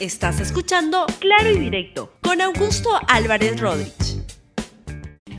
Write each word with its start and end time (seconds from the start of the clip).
Estás 0.00 0.38
escuchando 0.38 1.06
Claro 1.18 1.50
y 1.50 1.58
Directo 1.58 2.12
con 2.22 2.40
Augusto 2.40 2.88
Álvarez 3.08 3.58
Rodríguez. 3.58 4.22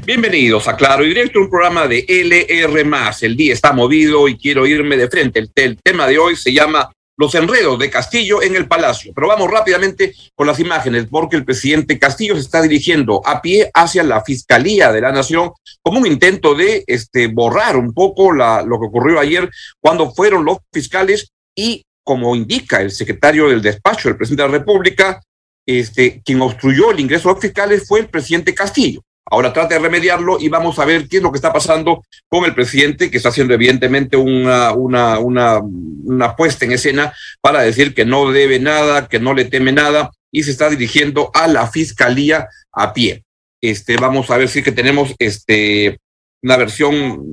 Bienvenidos 0.05 0.67
a 0.67 0.75
Claro 0.75 1.05
y 1.05 1.07
Directo, 1.07 1.39
un 1.39 1.49
programa 1.49 1.87
de 1.87 2.03
LR. 2.05 2.83
El 3.21 3.37
día 3.37 3.53
está 3.53 3.71
movido 3.71 4.27
y 4.27 4.37
quiero 4.37 4.67
irme 4.67 4.97
de 4.97 5.07
frente. 5.07 5.47
El, 5.55 5.77
tema 5.81 6.07
de 6.07 6.19
hoy 6.19 6.35
se 6.35 6.51
llama 6.51 6.91
Los 7.15 7.35
enredos 7.35 7.79
de 7.79 7.89
Castillo 7.89 8.41
en 8.41 8.57
el 8.57 8.67
Palacio. 8.67 9.13
Pero 9.15 9.29
vamos 9.29 9.49
rápidamente 9.49 10.13
con 10.35 10.45
las 10.45 10.59
imágenes, 10.59 11.07
porque 11.09 11.37
el 11.37 11.45
presidente 11.45 11.97
Castillo 11.97 12.35
se 12.35 12.41
está 12.41 12.61
dirigiendo 12.61 13.21
a 13.25 13.41
pie 13.41 13.71
hacia 13.73 14.03
la 14.03 14.25
Fiscalía 14.25 14.91
de 14.91 14.99
la 14.99 15.13
Nación 15.13 15.53
como 15.81 15.99
un 15.99 16.07
intento 16.07 16.53
de 16.53 16.83
este, 16.85 17.27
borrar 17.27 17.77
un 17.77 17.93
poco 17.93 18.33
lo 18.33 18.77
que 18.77 18.87
ocurrió 18.87 19.21
ayer 19.21 19.49
cuando 19.79 20.11
fueron 20.13 20.43
los 20.43 20.57
fiscales 20.73 21.31
y 21.55 21.85
como 22.09 22.35
indica 22.35 22.81
el 22.81 22.89
secretario 22.89 23.49
del 23.49 23.61
despacho 23.61 24.09
del 24.09 24.17
presidente 24.17 24.41
de 24.41 24.49
la 24.49 24.57
República, 24.57 25.21
este, 25.63 26.23
quien 26.25 26.41
obstruyó 26.41 26.89
el 26.89 26.99
ingreso 26.99 27.29
de 27.29 27.35
los 27.35 27.41
fiscales 27.43 27.87
fue 27.87 27.99
el 27.99 28.07
presidente 28.07 28.55
Castillo. 28.55 29.03
Ahora 29.29 29.53
trata 29.53 29.75
de 29.75 29.79
remediarlo 29.79 30.39
y 30.39 30.49
vamos 30.49 30.79
a 30.79 30.85
ver 30.85 31.07
qué 31.07 31.17
es 31.17 31.21
lo 31.21 31.31
que 31.31 31.35
está 31.35 31.53
pasando 31.53 32.03
con 32.27 32.45
el 32.45 32.55
presidente, 32.55 33.11
que 33.11 33.17
está 33.17 33.29
haciendo 33.29 33.53
evidentemente 33.53 34.17
una, 34.17 34.71
una, 34.71 35.19
una, 35.19 35.59
una 35.59 36.35
puesta 36.35 36.65
en 36.65 36.71
escena 36.71 37.13
para 37.41 37.61
decir 37.61 37.93
que 37.93 38.05
no 38.05 38.31
debe 38.31 38.57
nada, 38.57 39.07
que 39.07 39.19
no 39.19 39.35
le 39.35 39.45
teme 39.45 39.71
nada 39.71 40.09
y 40.31 40.41
se 40.41 40.49
está 40.49 40.67
dirigiendo 40.67 41.29
a 41.35 41.47
la 41.47 41.67
fiscalía 41.67 42.47
a 42.71 42.91
pie. 42.91 43.23
Este, 43.61 43.97
vamos 43.97 44.31
a 44.31 44.37
ver 44.37 44.49
si 44.49 44.59
es 44.59 44.65
que 44.65 44.71
tenemos 44.71 45.13
este, 45.19 45.99
una 46.41 46.57
versión 46.57 47.23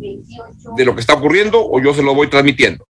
de 0.77 0.85
lo 0.85 0.95
que 0.95 1.01
está 1.01 1.15
ocurriendo 1.15 1.67
o 1.67 1.81
yo 1.81 1.95
se 1.95 2.03
lo 2.03 2.15
voy 2.15 2.29
transmitiendo. 2.29 2.87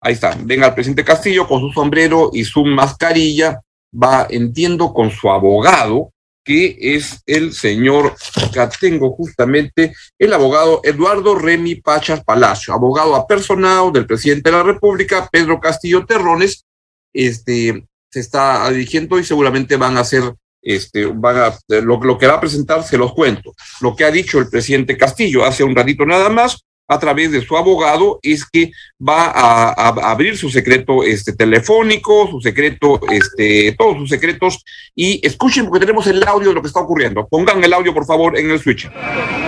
Ahí 0.00 0.14
está. 0.14 0.36
Ven 0.40 0.64
al 0.64 0.74
presidente 0.74 1.04
Castillo 1.04 1.46
con 1.46 1.60
su 1.60 1.70
sombrero 1.72 2.30
y 2.32 2.44
su 2.44 2.64
mascarilla. 2.64 3.60
Va, 3.92 4.26
entiendo, 4.30 4.94
con 4.94 5.10
su 5.10 5.30
abogado, 5.30 6.12
que 6.44 6.76
es 6.78 7.22
el 7.26 7.52
señor, 7.52 8.14
acá 8.42 8.70
tengo 8.80 9.10
justamente, 9.12 9.92
el 10.18 10.32
abogado 10.32 10.80
Eduardo 10.84 11.34
Remy 11.34 11.76
Pachas 11.76 12.24
Palacio, 12.24 12.72
abogado 12.72 13.14
apersonado 13.14 13.90
del 13.90 14.06
presidente 14.06 14.50
de 14.50 14.56
la 14.56 14.62
República, 14.62 15.28
Pedro 15.30 15.60
Castillo 15.60 16.06
Terrones, 16.06 16.64
este, 17.12 17.84
se 18.10 18.20
está 18.20 18.70
dirigiendo 18.70 19.18
y 19.18 19.24
seguramente 19.24 19.76
van 19.76 19.96
a 19.96 20.00
hacer, 20.00 20.22
este, 20.62 21.06
van 21.06 21.36
a, 21.36 21.58
lo, 21.68 22.00
lo 22.00 22.16
que 22.16 22.26
va 22.26 22.34
a 22.34 22.40
presentar 22.40 22.84
se 22.84 22.96
los 22.96 23.12
cuento. 23.12 23.52
Lo 23.80 23.94
que 23.94 24.04
ha 24.04 24.10
dicho 24.10 24.38
el 24.38 24.48
presidente 24.48 24.96
Castillo 24.96 25.44
hace 25.44 25.62
un 25.62 25.76
ratito 25.76 26.06
nada 26.06 26.28
más, 26.30 26.64
a 26.90 26.98
través 26.98 27.30
de 27.30 27.40
su 27.40 27.56
abogado 27.56 28.18
es 28.20 28.44
que 28.44 28.72
va 29.00 29.30
a, 29.32 29.88
abrir 30.10 30.36
su 30.36 30.50
secreto 30.50 31.04
este, 31.04 31.32
telefónico, 31.32 32.28
su 32.28 32.40
secreto, 32.40 33.00
este, 33.12 33.76
todos 33.78 33.96
sus 33.96 34.10
secretos. 34.10 34.64
Y 34.96 35.24
escuchen 35.24 35.66
porque 35.66 35.86
tenemos 35.86 36.08
el 36.08 36.26
audio 36.26 36.48
de 36.48 36.54
lo 36.54 36.60
que 36.60 36.66
está 36.66 36.80
ocurriendo. 36.80 37.28
Pongan 37.28 37.62
el 37.62 37.72
audio, 37.72 37.94
por 37.94 38.06
favor, 38.06 38.36
en 38.36 38.50
el 38.50 38.58
switch. 38.58 38.90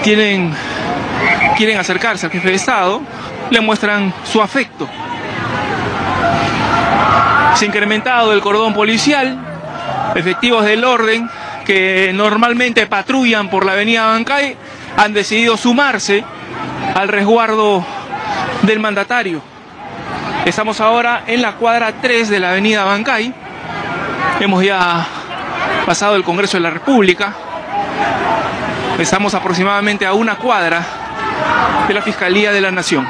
Tienen, 0.05 0.55
quieren 1.57 1.79
acercarse 1.79 2.27
al 2.27 2.33
jefe 2.33 2.49
de 2.49 2.55
Estado, 2.55 3.03
le 3.51 3.61
muestran 3.61 4.15
su 4.25 4.41
afecto. 4.41 4.89
Se 7.57 7.65
ha 7.65 7.69
incrementado 7.69 8.33
el 8.33 8.41
cordón 8.41 8.73
policial, 8.73 10.13
efectivos 10.15 10.65
del 10.65 10.85
orden 10.85 11.29
que 11.67 12.13
normalmente 12.15 12.87
patrullan 12.87 13.51
por 13.51 13.67
la 13.67 13.73
avenida 13.73 14.07
Bancay 14.07 14.57
han 14.97 15.13
decidido 15.13 15.57
sumarse 15.57 16.25
al 16.95 17.09
resguardo 17.09 17.85
del 18.63 18.81
mandatario. 18.81 19.41
Estamos 20.45 20.81
ahora 20.81 21.25
en 21.27 21.41
la 21.43 21.53
cuadra 21.53 21.93
3 22.01 22.29
de 22.29 22.41
la 22.41 22.51
avenida 22.51 22.85
Bancay. 22.85 23.33
Hemos 24.41 24.65
ya 24.65 25.07
pasado 25.87 26.17
el 26.17 26.25
Congreso 26.25 26.57
de 26.57 26.63
la 26.63 26.71
República. 26.71 27.33
Estamos 28.99 29.35
aproximadamente 29.35 30.07
a 30.07 30.13
una 30.13 30.37
cuadra 30.37 30.83
de 31.87 31.95
la 31.95 32.03
Fiscalía 32.03 32.53
de 32.53 32.61
la 32.61 32.71
Nación. 32.71 33.07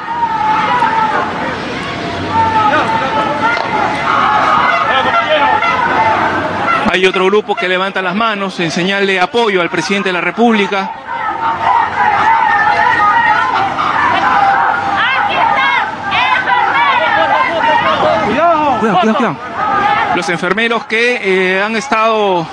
Hay 6.92 7.06
otro 7.06 7.24
grupo 7.24 7.54
que 7.54 7.68
levanta 7.68 8.02
las 8.02 8.14
manos 8.14 8.60
en 8.60 8.70
señal 8.70 9.06
de 9.06 9.18
apoyo 9.18 9.62
al 9.62 9.70
presidente 9.70 10.10
de 10.10 10.12
la 10.12 10.20
República. 10.20 10.92
Los 20.14 20.28
enfermeros 20.28 20.84
que 20.84 21.20
eh, 21.56 21.62
han 21.62 21.76
estado 21.76 22.46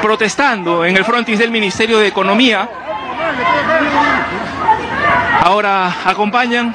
protestando 0.00 0.84
en 0.84 0.96
el 0.96 1.04
frontis 1.04 1.38
del 1.38 1.50
Ministerio 1.50 1.98
de 1.98 2.08
Economía 2.08 2.68
ahora 5.42 5.92
acompañan 6.04 6.74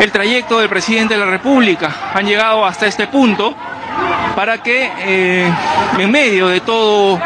el 0.00 0.10
trayecto 0.10 0.58
del 0.58 0.68
presidente 0.68 1.14
de 1.14 1.20
la 1.20 1.30
República. 1.30 1.90
Han 2.14 2.26
llegado 2.26 2.66
hasta 2.66 2.86
este 2.86 3.06
punto 3.06 3.54
para 4.34 4.58
que 4.58 4.90
eh, 4.98 5.52
en 5.98 6.10
medio 6.10 6.48
de 6.48 6.60
todo 6.60 7.20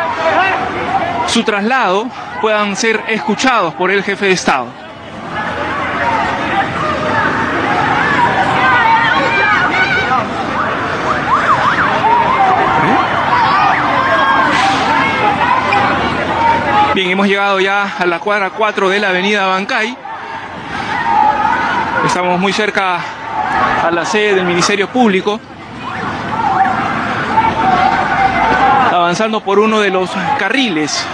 su 1.27 1.43
traslado 1.43 2.07
puedan 2.41 2.77
ser 2.77 3.03
escuchados 3.09 3.75
por 3.75 3.91
el 3.91 4.03
jefe 4.03 4.27
de 4.27 4.33
Estado. 4.33 4.86
Bien, 16.97 17.11
hemos 17.11 17.29
llegado 17.29 17.61
ya 17.61 17.95
a 17.99 18.07
la 18.07 18.21
cuadra 18.21 18.49
4 18.49 18.89
de 18.89 18.99
la 18.99 19.11
avenida 19.11 19.45
Bancay. 19.45 19.95
Estamos 22.07 22.41
muy 22.41 22.55
cerca 22.55 22.99
a 23.87 23.91
la 23.91 24.07
sede 24.07 24.37
del 24.37 24.47
Ministerio 24.47 24.89
Público. 24.89 25.39
Avanzando 28.91 29.43
por 29.43 29.59
uno 29.59 29.81
de 29.81 29.91
los 29.91 30.09
carriles. 30.39 31.07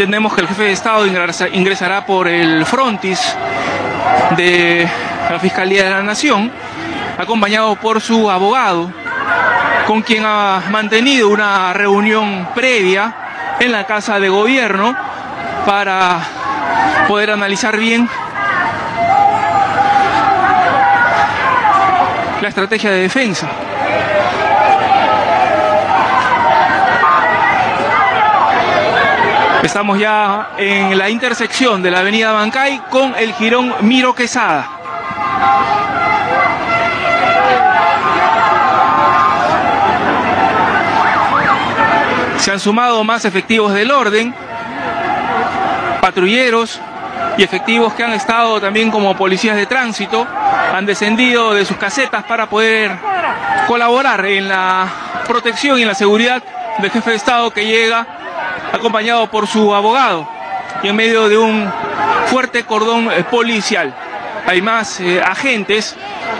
Entendemos 0.00 0.32
que 0.34 0.40
el 0.40 0.48
jefe 0.48 0.62
de 0.62 0.72
Estado 0.72 1.04
ingresará 1.52 2.06
por 2.06 2.26
el 2.26 2.64
frontis 2.64 3.20
de 4.34 4.88
la 5.30 5.38
Fiscalía 5.38 5.84
de 5.84 5.90
la 5.90 6.02
Nación, 6.02 6.50
acompañado 7.18 7.76
por 7.76 8.00
su 8.00 8.30
abogado, 8.30 8.90
con 9.86 10.00
quien 10.00 10.24
ha 10.24 10.62
mantenido 10.70 11.28
una 11.28 11.74
reunión 11.74 12.48
previa 12.54 13.14
en 13.60 13.72
la 13.72 13.84
Casa 13.84 14.18
de 14.18 14.30
Gobierno 14.30 14.96
para 15.66 16.20
poder 17.06 17.32
analizar 17.32 17.76
bien 17.76 18.08
la 22.40 22.48
estrategia 22.48 22.90
de 22.90 23.02
defensa. 23.02 23.50
Estamos 29.70 30.00
ya 30.00 30.48
en 30.58 30.98
la 30.98 31.08
intersección 31.08 31.80
de 31.80 31.92
la 31.92 32.00
avenida 32.00 32.32
Bancay 32.32 32.82
con 32.90 33.14
el 33.14 33.32
jirón 33.34 33.72
Miro 33.82 34.12
Quesada. 34.12 34.68
Se 42.38 42.50
han 42.50 42.58
sumado 42.58 43.04
más 43.04 43.24
efectivos 43.24 43.72
del 43.72 43.92
orden, 43.92 44.34
patrulleros 46.00 46.80
y 47.38 47.44
efectivos 47.44 47.94
que 47.94 48.02
han 48.02 48.14
estado 48.14 48.60
también 48.60 48.90
como 48.90 49.16
policías 49.16 49.54
de 49.54 49.66
tránsito, 49.66 50.26
han 50.74 50.84
descendido 50.84 51.54
de 51.54 51.64
sus 51.64 51.76
casetas 51.76 52.24
para 52.24 52.46
poder 52.46 52.90
colaborar 53.68 54.26
en 54.26 54.48
la 54.48 54.88
protección 55.28 55.78
y 55.78 55.82
en 55.82 55.88
la 55.88 55.94
seguridad 55.94 56.42
del 56.78 56.90
jefe 56.90 57.10
de 57.10 57.16
Estado 57.16 57.52
que 57.52 57.64
llega 57.66 58.19
acompañado 58.72 59.26
por 59.28 59.46
su 59.46 59.74
abogado 59.74 60.28
y 60.82 60.88
en 60.88 60.96
medio 60.96 61.28
de 61.28 61.38
un 61.38 61.70
fuerte 62.26 62.64
cordón 62.64 63.10
eh, 63.10 63.24
policial. 63.24 63.94
Hay 64.46 64.62
más 64.62 65.00
eh, 65.00 65.20
agentes 65.22 65.96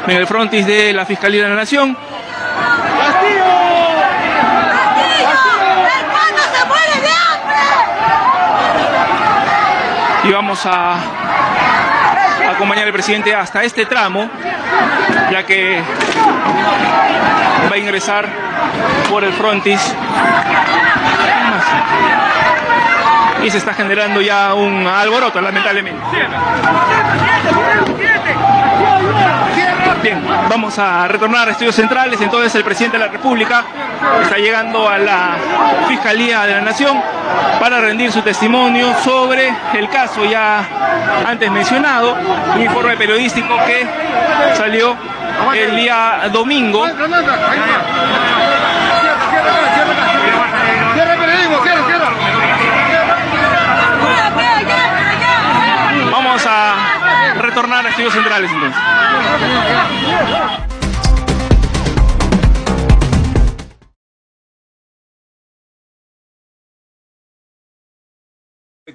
en 0.06 0.16
el 0.16 0.26
frontis 0.26 0.66
de 0.66 0.92
la 0.92 1.04
Fiscalía 1.04 1.42
de 1.42 1.48
la 1.48 1.56
Nación. 1.56 1.96
Y 10.22 10.32
vamos 10.32 10.64
a 10.66 10.96
acompañar 12.54 12.86
al 12.86 12.92
presidente 12.92 13.34
hasta 13.34 13.64
este 13.64 13.86
tramo, 13.86 14.28
ya 15.30 15.44
que 15.44 15.82
va 17.70 17.74
a 17.74 17.78
ingresar 17.78 18.28
por 19.08 19.24
el 19.24 19.32
frontis. 19.32 19.80
Y 23.42 23.50
se 23.50 23.58
está 23.58 23.72
generando 23.72 24.20
ya 24.20 24.54
un 24.54 24.86
alboroto, 24.86 25.40
lamentablemente. 25.40 26.02
Bien, 30.02 30.22
vamos 30.48 30.78
a 30.78 31.06
retornar 31.08 31.48
a 31.48 31.50
estudios 31.52 31.74
centrales. 31.74 32.20
Entonces 32.20 32.54
el 32.54 32.64
presidente 32.64 32.96
de 32.98 33.04
la 33.04 33.10
República 33.12 33.64
está 34.22 34.36
llegando 34.36 34.88
a 34.88 34.98
la 34.98 35.36
Fiscalía 35.88 36.46
de 36.46 36.54
la 36.54 36.60
Nación 36.62 37.02
para 37.60 37.80
rendir 37.80 38.10
su 38.10 38.22
testimonio 38.22 38.94
sobre 39.04 39.54
el 39.74 39.88
caso 39.90 40.24
ya 40.24 40.64
antes 41.26 41.50
mencionado, 41.50 42.16
un 42.54 42.62
informe 42.62 42.96
periodístico 42.96 43.56
que 43.66 43.86
salió 44.54 44.96
el 45.54 45.76
día 45.76 46.30
domingo. 46.32 46.86
Vamos 56.10 56.46
a 56.46 56.74
retornar 57.50 57.84
a 57.84 57.90
estudios 57.90 58.12
centrales 58.12 58.50
entonces. 58.52 58.80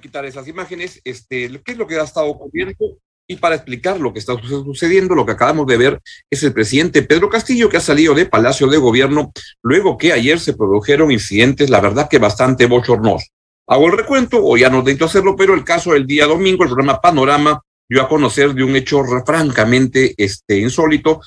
quitar 0.01 0.25
esas 0.25 0.45
imágenes, 0.49 1.01
este, 1.05 1.49
qué 1.63 1.71
es 1.71 1.77
lo 1.77 1.87
que 1.87 1.97
ha 1.97 2.03
estado 2.03 2.27
ocurriendo 2.27 2.97
y 3.27 3.37
para 3.37 3.55
explicar 3.55 3.99
lo 3.99 4.11
que 4.11 4.19
está 4.19 4.33
sucediendo, 4.43 5.15
lo 5.15 5.25
que 5.25 5.31
acabamos 5.31 5.65
de 5.67 5.77
ver 5.77 6.01
es 6.29 6.43
el 6.43 6.53
presidente 6.53 7.01
Pedro 7.01 7.29
Castillo 7.29 7.69
que 7.69 7.77
ha 7.77 7.81
salido 7.81 8.13
de 8.13 8.25
Palacio 8.25 8.67
de 8.67 8.77
Gobierno 8.77 9.31
luego 9.63 9.97
que 9.97 10.11
ayer 10.11 10.37
se 10.39 10.53
produjeron 10.53 11.11
incidentes, 11.11 11.69
la 11.69 11.79
verdad 11.79 12.09
que 12.09 12.19
bastante 12.19 12.65
bochornosos. 12.65 13.31
Hago 13.67 13.87
el 13.87 13.97
recuento, 13.97 14.45
o 14.45 14.57
ya 14.57 14.69
no 14.69 14.79
necesito 14.79 15.05
hacerlo, 15.05 15.35
pero 15.35 15.53
el 15.53 15.63
caso 15.63 15.93
del 15.93 16.05
día 16.05 16.27
domingo, 16.27 16.63
el 16.63 16.69
programa 16.69 17.01
Panorama 17.01 17.61
dio 17.89 18.01
a 18.01 18.09
conocer 18.09 18.53
de 18.53 18.63
un 18.63 18.75
hecho 18.75 19.03
francamente 19.25 20.13
este, 20.17 20.59
insólito, 20.59 21.21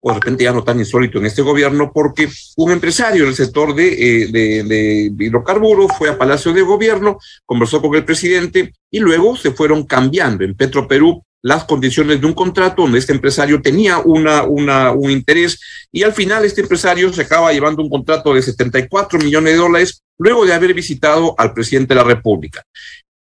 o 0.00 0.08
de 0.10 0.14
repente 0.14 0.44
ya 0.44 0.52
no 0.52 0.62
tan 0.62 0.78
insólito 0.78 1.18
en 1.18 1.26
este 1.26 1.42
gobierno, 1.42 1.90
porque 1.92 2.28
un 2.56 2.72
empresario 2.72 3.24
del 3.24 3.34
sector 3.34 3.74
de, 3.74 3.88
eh, 3.88 4.26
de, 4.26 4.62
de, 4.64 5.24
hidrocarburos 5.24 5.92
fue 5.96 6.10
a 6.10 6.18
Palacio 6.18 6.52
de 6.52 6.62
Gobierno, 6.62 7.18
conversó 7.46 7.80
con 7.80 7.94
el 7.94 8.04
presidente 8.04 8.72
y 8.90 8.98
luego 8.98 9.34
se 9.34 9.52
fueron 9.52 9.84
cambiando 9.84 10.44
en 10.44 10.54
Petro 10.54 10.86
Perú 10.86 11.22
las 11.44 11.64
condiciones 11.64 12.20
de 12.20 12.26
un 12.26 12.32
contrato 12.32 12.82
donde 12.82 12.98
este 12.98 13.12
empresario 13.12 13.60
tenía 13.60 13.98
una, 13.98 14.44
una, 14.44 14.92
un 14.92 15.10
interés 15.10 15.60
y 15.92 16.02
al 16.02 16.14
final 16.14 16.42
este 16.42 16.62
empresario 16.62 17.12
se 17.12 17.22
acaba 17.22 17.52
llevando 17.52 17.82
un 17.82 17.90
contrato 17.90 18.32
de 18.32 18.40
74 18.40 19.18
millones 19.18 19.52
de 19.52 19.58
dólares 19.58 20.02
luego 20.18 20.46
de 20.46 20.54
haber 20.54 20.72
visitado 20.72 21.34
al 21.36 21.52
presidente 21.52 21.92
de 21.92 22.00
la 22.00 22.06
República. 22.06 22.62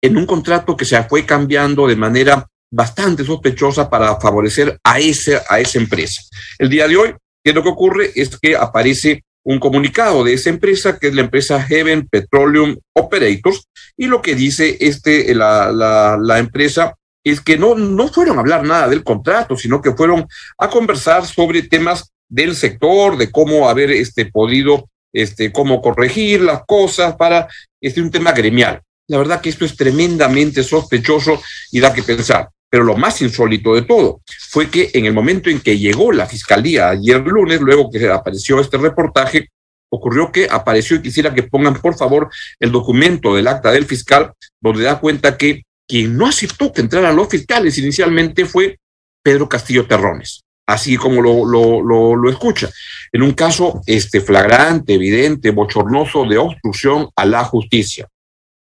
En 0.04 0.18
un 0.18 0.28
contrato 0.28 0.78
que 0.78 0.86
se 0.86 1.02
fue 1.06 1.26
cambiando 1.26 1.88
de 1.88 1.96
manera 1.96 2.48
bastante 2.72 3.24
sospechosa 3.24 3.90
para 3.90 4.16
favorecer 4.20 4.80
a, 4.84 5.00
ese, 5.00 5.40
a 5.50 5.60
esa 5.60 5.78
empresa. 5.78 6.22
El 6.58 6.70
día 6.70 6.88
de 6.88 6.98
hoy, 6.98 7.14
¿qué 7.44 7.52
es 7.52 7.56
lo 7.56 7.64
que 7.64 7.70
ocurre? 7.70 8.12
Es 8.16 8.38
que 8.38 8.56
aparece 8.56 9.24
un 9.44 9.60
comunicado 9.60 10.24
de 10.24 10.34
esa 10.34 10.50
empresa, 10.50 10.98
que 10.98 11.08
es 11.08 11.16
la 11.16 11.22
empresa 11.22 11.62
Heaven 11.62 12.08
Petroleum 12.08 12.78
Operators, 12.96 13.68
y 13.98 14.06
lo 14.06 14.22
que 14.22 14.36
dice 14.36 14.78
este, 14.80 15.34
la, 15.36 15.72
la, 15.72 16.18
la 16.20 16.40
empresa 16.40 16.96
es 17.24 17.42
que 17.42 17.58
no, 17.58 17.76
no 17.76 18.08
fueron 18.08 18.38
a 18.38 18.42
hablar 18.42 18.64
nada 18.64 18.88
del 18.88 19.04
contrato, 19.04 19.56
sino 19.58 19.82
que 19.82 19.92
fueron 19.92 20.28
a 20.58 20.70
conversar 20.70 21.26
sobre 21.26 21.64
temas 21.64 22.12
del 22.30 22.56
sector, 22.56 23.18
de 23.18 23.32
cómo 23.32 23.70
haber 23.70 23.92
este, 23.92 24.26
podido, 24.26 24.90
este, 25.14 25.52
cómo 25.52 25.82
corregir 25.82 26.42
las 26.42 26.64
cosas 26.66 27.16
para 27.16 27.48
este, 27.80 28.02
un 28.02 28.10
tema 28.10 28.32
gremial. 28.32 28.82
La 29.08 29.18
verdad 29.18 29.42
que 29.42 29.50
esto 29.50 29.66
es 29.66 29.76
tremendamente 29.76 30.64
sospechoso 30.64 31.42
y 31.72 31.80
da 31.80 31.94
que 31.94 32.04
pensar. 32.04 32.50
Pero 32.72 32.86
lo 32.86 32.96
más 32.96 33.22
insólito 33.22 33.76
de 33.76 33.82
todo 33.82 34.22
fue 34.50 34.70
que 34.70 34.90
en 34.94 35.06
el 35.06 35.14
momento 35.14 35.50
en 35.50 35.60
que 35.60 35.78
llegó 35.78 36.14
la 36.14 36.26
fiscalía 36.26 36.90
ayer 36.90 37.22
lunes, 37.22 37.60
luego 37.60 37.92
que 37.92 38.10
apareció 38.10 38.62
este 38.62 38.78
reportaje, 38.78 39.50
ocurrió 39.90 40.32
que 40.32 40.48
apareció 40.50 40.96
y 40.96 41.02
quisiera 41.02 41.34
que 41.34 41.44
pongan 41.44 41.74
por 41.82 41.98
favor 41.98 42.30
el 42.60 42.72
documento 42.72 43.36
del 43.36 43.48
acta 43.48 43.72
del 43.72 43.86
fiscal, 43.86 44.32
donde 44.62 44.84
da 44.84 45.00
cuenta 45.00 45.38
que 45.38 45.64
quien 45.86 46.18
no 46.18 46.28
aceptó 46.28 46.72
que 46.72 46.80
entraran 46.80 47.16
los 47.16 47.28
fiscales 47.28 47.78
inicialmente 47.78 48.46
fue 48.46 48.80
Pedro 49.22 49.50
Castillo 49.50 49.86
Terrones, 49.86 50.46
así 50.66 50.96
como 50.96 51.22
lo, 51.22 51.46
lo, 51.46 51.82
lo, 51.82 52.16
lo 52.16 52.30
escucha, 52.30 52.70
en 53.12 53.22
un 53.22 53.34
caso 53.34 53.82
este, 53.86 54.22
flagrante, 54.22 54.94
evidente, 54.94 55.52
bochornoso 55.52 56.26
de 56.26 56.38
obstrucción 56.38 57.10
a 57.18 57.26
la 57.26 57.44
justicia. 57.44 58.08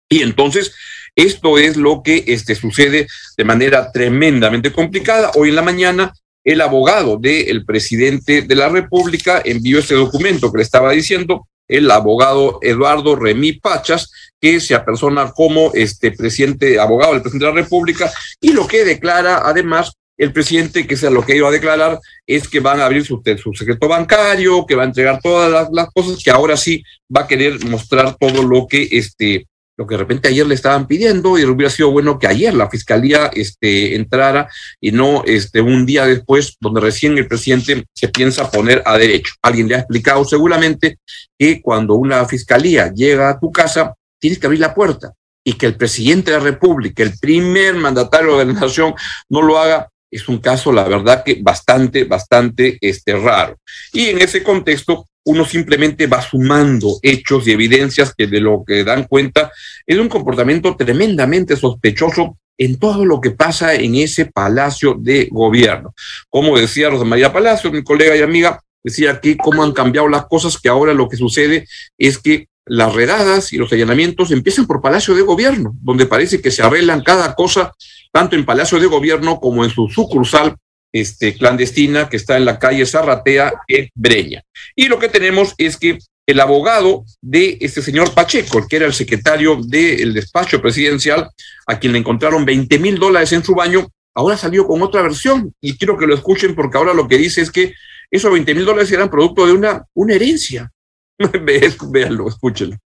Y 0.09 0.21
entonces 0.21 0.75
esto 1.15 1.57
es 1.57 1.77
lo 1.77 2.03
que 2.03 2.23
este, 2.27 2.55
sucede 2.55 3.07
de 3.37 3.43
manera 3.43 3.91
tremendamente 3.91 4.71
complicada. 4.71 5.31
Hoy 5.35 5.49
en 5.49 5.55
la 5.55 5.61
mañana, 5.61 6.13
el 6.43 6.61
abogado 6.61 7.17
del 7.17 7.65
presidente 7.65 8.43
de 8.43 8.55
la 8.55 8.69
República 8.69 9.41
envió 9.43 9.79
este 9.79 9.95
documento 9.95 10.51
que 10.51 10.57
le 10.57 10.63
estaba 10.63 10.91
diciendo, 10.91 11.47
el 11.67 11.89
abogado 11.89 12.59
Eduardo 12.61 13.15
Remí 13.15 13.53
Pachas, 13.53 14.11
que 14.39 14.59
se 14.59 14.75
apersona 14.75 15.31
como 15.31 15.71
este 15.73 16.11
presidente, 16.11 16.79
abogado 16.79 17.13
del 17.13 17.21
presidente 17.21 17.45
de 17.45 17.51
la 17.53 17.61
República, 17.61 18.11
y 18.39 18.51
lo 18.51 18.67
que 18.67 18.83
declara 18.83 19.41
además 19.43 19.93
el 20.17 20.31
presidente, 20.31 20.87
que 20.87 20.95
sea 20.95 21.09
lo 21.09 21.25
que 21.25 21.35
iba 21.35 21.49
a 21.49 21.51
declarar, 21.51 21.99
es 22.25 22.47
que 22.47 22.59
van 22.59 22.79
a 22.79 22.85
abrir 22.85 23.05
su, 23.05 23.21
su 23.41 23.53
secreto 23.53 23.87
bancario, 23.87 24.65
que 24.65 24.75
va 24.75 24.83
a 24.83 24.87
entregar 24.87 25.19
todas 25.21 25.51
las, 25.51 25.69
las, 25.71 25.89
cosas, 25.91 26.23
que 26.23 26.31
ahora 26.31 26.55
sí 26.55 26.83
va 27.13 27.21
a 27.21 27.27
querer 27.27 27.63
mostrar 27.65 28.15
todo 28.15 28.43
lo 28.43 28.67
que 28.67 28.87
este, 28.91 29.47
lo 29.77 29.85
que 29.85 29.95
de 29.95 29.99
repente 29.99 30.29
ayer 30.29 30.45
le 30.47 30.55
estaban 30.55 30.87
pidiendo 30.87 31.37
y 31.37 31.43
hubiera 31.43 31.69
sido 31.69 31.91
bueno 31.91 32.17
que 32.17 32.27
ayer 32.27 32.53
la 32.53 32.69
fiscalía 32.69 33.29
este, 33.33 33.95
entrara 33.95 34.49
y 34.79 34.91
no 34.91 35.23
este, 35.25 35.61
un 35.61 35.85
día 35.85 36.05
después, 36.05 36.55
donde 36.59 36.81
recién 36.81 37.17
el 37.17 37.27
presidente 37.27 37.85
se 37.93 38.07
piensa 38.07 38.49
poner 38.49 38.81
a 38.85 38.97
derecho. 38.97 39.33
Alguien 39.41 39.67
le 39.67 39.75
ha 39.75 39.79
explicado 39.79 40.23
seguramente 40.23 40.99
que 41.37 41.61
cuando 41.61 41.95
una 41.95 42.25
fiscalía 42.25 42.91
llega 42.93 43.29
a 43.29 43.39
tu 43.39 43.51
casa, 43.51 43.93
tienes 44.19 44.39
que 44.39 44.47
abrir 44.47 44.61
la 44.61 44.73
puerta 44.73 45.13
y 45.43 45.53
que 45.53 45.67
el 45.67 45.75
presidente 45.75 46.31
de 46.31 46.37
la 46.37 46.43
República, 46.43 47.03
el 47.03 47.17
primer 47.19 47.75
mandatario 47.75 48.37
de 48.37 48.45
la 48.45 48.53
nación, 48.53 48.95
no 49.29 49.41
lo 49.41 49.59
haga. 49.59 49.89
Es 50.15 50.29
un 50.29 50.37
caso, 50.37 50.71
la 50.71 50.85
verdad, 50.85 51.23
que 51.25 51.39
bastante, 51.41 52.05
bastante 52.05 52.77
este, 52.79 53.17
raro. 53.17 53.57
Y 53.91 54.05
en 54.05 54.21
ese 54.21 54.43
contexto, 54.43 55.09
uno 55.25 55.43
simplemente 55.43 56.07
va 56.07 56.21
sumando 56.21 56.99
hechos 57.01 57.45
y 57.45 57.51
evidencias 57.51 58.13
que 58.15 58.25
de 58.25 58.39
lo 58.39 58.63
que 58.65 58.85
dan 58.85 59.03
cuenta 59.03 59.51
es 59.85 59.97
un 59.97 60.07
comportamiento 60.07 60.75
tremendamente 60.77 61.57
sospechoso 61.57 62.37
en 62.57 62.79
todo 62.79 63.03
lo 63.03 63.19
que 63.19 63.31
pasa 63.31 63.75
en 63.75 63.95
ese 63.95 64.27
palacio 64.27 64.95
de 64.97 65.27
gobierno. 65.29 65.93
Como 66.29 66.57
decía 66.57 66.89
Rosa 66.89 67.03
María 67.03 67.33
Palacio, 67.33 67.69
mi 67.69 67.83
colega 67.83 68.15
y 68.15 68.21
amiga, 68.21 68.61
decía 68.81 69.11
aquí 69.11 69.35
cómo 69.35 69.63
han 69.63 69.73
cambiado 69.73 70.07
las 70.07 70.27
cosas, 70.27 70.57
que 70.57 70.69
ahora 70.69 70.93
lo 70.93 71.09
que 71.09 71.17
sucede 71.17 71.67
es 71.97 72.19
que 72.19 72.47
las 72.65 72.93
redadas 72.93 73.53
y 73.53 73.57
los 73.57 73.71
allanamientos 73.71 74.31
empiezan 74.31 74.65
por 74.65 74.81
Palacio 74.81 75.13
de 75.13 75.21
Gobierno, 75.21 75.75
donde 75.81 76.05
parece 76.05 76.41
que 76.41 76.51
se 76.51 76.63
arreglan 76.63 77.03
cada 77.03 77.35
cosa, 77.35 77.73
tanto 78.11 78.35
en 78.35 78.45
Palacio 78.45 78.79
de 78.79 78.87
Gobierno 78.87 79.39
como 79.39 79.63
en 79.63 79.69
su 79.69 79.87
sucursal 79.87 80.55
este, 80.91 81.35
clandestina 81.35 82.09
que 82.09 82.17
está 82.17 82.37
en 82.37 82.45
la 82.45 82.57
calle 82.57 82.85
Zarratea 82.85 83.53
en 83.67 83.89
Breña. 83.93 84.43
Y 84.75 84.87
lo 84.87 84.97
que 84.97 85.09
tenemos 85.09 85.53
es 85.57 85.77
que 85.77 85.99
el 86.27 86.39
abogado 86.39 87.05
de 87.21 87.57
este 87.61 87.81
señor 87.81 88.13
Pacheco, 88.13 88.65
que 88.67 88.77
era 88.77 88.85
el 88.85 88.93
secretario 88.93 89.59
del 89.61 90.13
despacho 90.13 90.61
presidencial, 90.61 91.29
a 91.67 91.79
quien 91.79 91.93
le 91.93 91.99
encontraron 91.99 92.45
20 92.45 92.79
mil 92.79 92.97
dólares 92.97 93.31
en 93.33 93.43
su 93.43 93.53
baño, 93.53 93.87
ahora 94.15 94.37
salió 94.37 94.65
con 94.65 94.81
otra 94.81 95.01
versión 95.01 95.53
y 95.61 95.77
quiero 95.77 95.97
que 95.97 96.07
lo 96.07 96.15
escuchen 96.15 96.55
porque 96.55 96.77
ahora 96.77 96.93
lo 96.93 97.07
que 97.07 97.17
dice 97.17 97.41
es 97.41 97.51
que 97.51 97.73
esos 98.09 98.31
20 98.31 98.55
mil 98.55 98.65
dólares 98.65 98.91
eran 98.91 99.09
producto 99.09 99.45
de 99.45 99.53
una, 99.53 99.83
una 99.93 100.15
herencia. 100.15 100.71
Véanlo, 101.89 102.27
escúchenlo. 102.27 102.77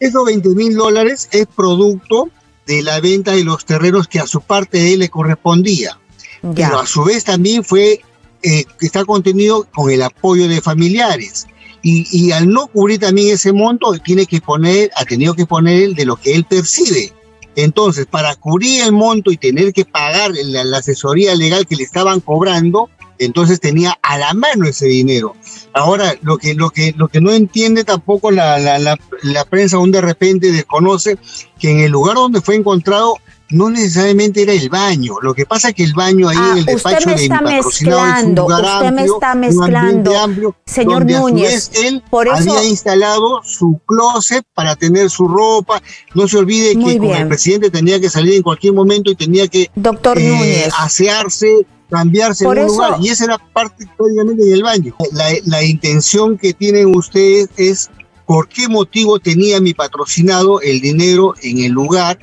Esos 0.00 0.24
20 0.24 0.48
mil 0.50 0.74
dólares 0.74 1.28
es 1.32 1.46
producto 1.46 2.28
de 2.66 2.82
la 2.82 3.00
venta 3.00 3.32
de 3.32 3.44
los 3.44 3.64
terrenos 3.64 4.08
que 4.08 4.18
a 4.18 4.26
su 4.26 4.40
parte 4.40 4.78
de 4.78 4.94
él 4.94 5.00
le 5.00 5.08
correspondía. 5.08 5.98
Ya. 6.42 6.68
Pero 6.68 6.80
a 6.80 6.86
su 6.86 7.04
vez 7.04 7.24
también 7.24 7.64
fue, 7.64 8.00
eh, 8.42 8.64
está 8.80 9.04
contenido 9.04 9.66
con 9.72 9.90
el 9.90 10.02
apoyo 10.02 10.48
de 10.48 10.60
familiares. 10.60 11.46
Y, 11.84 12.06
y, 12.12 12.30
al 12.30 12.48
no 12.48 12.68
cubrir 12.68 13.00
también 13.00 13.34
ese 13.34 13.52
monto, 13.52 13.92
tiene 13.98 14.26
que 14.26 14.40
poner, 14.40 14.90
ha 14.94 15.04
tenido 15.04 15.34
que 15.34 15.46
poner 15.46 15.94
de 15.94 16.04
lo 16.04 16.14
que 16.14 16.34
él 16.34 16.44
percibe. 16.44 17.12
Entonces, 17.56 18.06
para 18.06 18.36
cubrir 18.36 18.82
el 18.82 18.92
monto 18.92 19.32
y 19.32 19.36
tener 19.36 19.72
que 19.72 19.84
pagar 19.84 20.30
la, 20.32 20.62
la 20.62 20.78
asesoría 20.78 21.34
legal 21.34 21.66
que 21.66 21.74
le 21.74 21.82
estaban 21.82 22.20
cobrando, 22.20 22.88
entonces 23.24 23.60
tenía 23.60 23.98
a 24.02 24.18
la 24.18 24.34
mano 24.34 24.66
ese 24.66 24.86
dinero. 24.86 25.34
Ahora, 25.72 26.14
lo 26.22 26.38
que, 26.38 26.54
lo 26.54 26.70
que, 26.70 26.94
lo 26.96 27.08
que 27.08 27.20
no 27.20 27.32
entiende 27.32 27.84
tampoco 27.84 28.30
la, 28.30 28.58
la, 28.58 28.78
la, 28.78 28.98
la 29.22 29.44
prensa 29.44 29.76
aún 29.76 29.90
de 29.90 30.00
repente 30.00 30.52
desconoce 30.52 31.18
que 31.58 31.70
en 31.70 31.80
el 31.80 31.92
lugar 31.92 32.16
donde 32.16 32.40
fue 32.40 32.56
encontrado 32.56 33.16
no 33.52 33.70
necesariamente 33.70 34.42
era 34.42 34.52
el 34.52 34.68
baño. 34.68 35.16
Lo 35.22 35.34
que 35.34 35.46
pasa 35.46 35.68
es 35.68 35.74
que 35.74 35.84
el 35.84 35.94
baño 35.94 36.28
ahí 36.28 36.36
en 36.36 36.58
el 36.58 36.64
ah, 36.68 36.72
despacho 36.72 37.10
de 37.10 37.16
mi 37.16 37.28
patrocinado 37.28 38.46
usted 38.46 38.92
me 38.92 39.04
está 39.04 39.34
mezclando, 39.34 40.56
señor 40.66 41.06
Núñez. 41.06 41.70
él 41.74 42.02
había 42.10 42.64
instalado 42.64 43.42
su 43.44 43.80
closet 43.86 44.44
para 44.54 44.76
tener 44.76 45.10
su 45.10 45.28
ropa. 45.28 45.82
No 46.14 46.26
se 46.26 46.38
olvide 46.38 46.76
que 46.76 46.96
el 46.96 47.28
presidente 47.28 47.70
tenía 47.70 48.00
que 48.00 48.10
salir 48.10 48.34
en 48.34 48.42
cualquier 48.42 48.72
momento 48.72 49.10
y 49.10 49.16
tenía 49.16 49.46
que 49.48 49.70
Doctor 49.74 50.18
eh, 50.18 50.68
asearse 50.78 51.66
cambiarse 51.90 52.44
en 52.44 52.50
un 52.50 52.66
lugar 52.68 52.96
y 53.02 53.10
esa 53.10 53.24
era 53.24 53.38
parte 53.38 53.86
obviamente 53.98 54.44
del 54.44 54.62
baño. 54.62 54.94
La, 55.12 55.28
la 55.44 55.62
intención 55.62 56.38
que 56.38 56.54
tienen 56.54 56.96
ustedes 56.96 57.50
es 57.58 57.90
por 58.24 58.48
qué 58.48 58.66
motivo 58.66 59.18
tenía 59.18 59.60
mi 59.60 59.74
patrocinado 59.74 60.62
el 60.62 60.80
dinero 60.80 61.34
en 61.42 61.58
el 61.58 61.72
lugar 61.72 62.18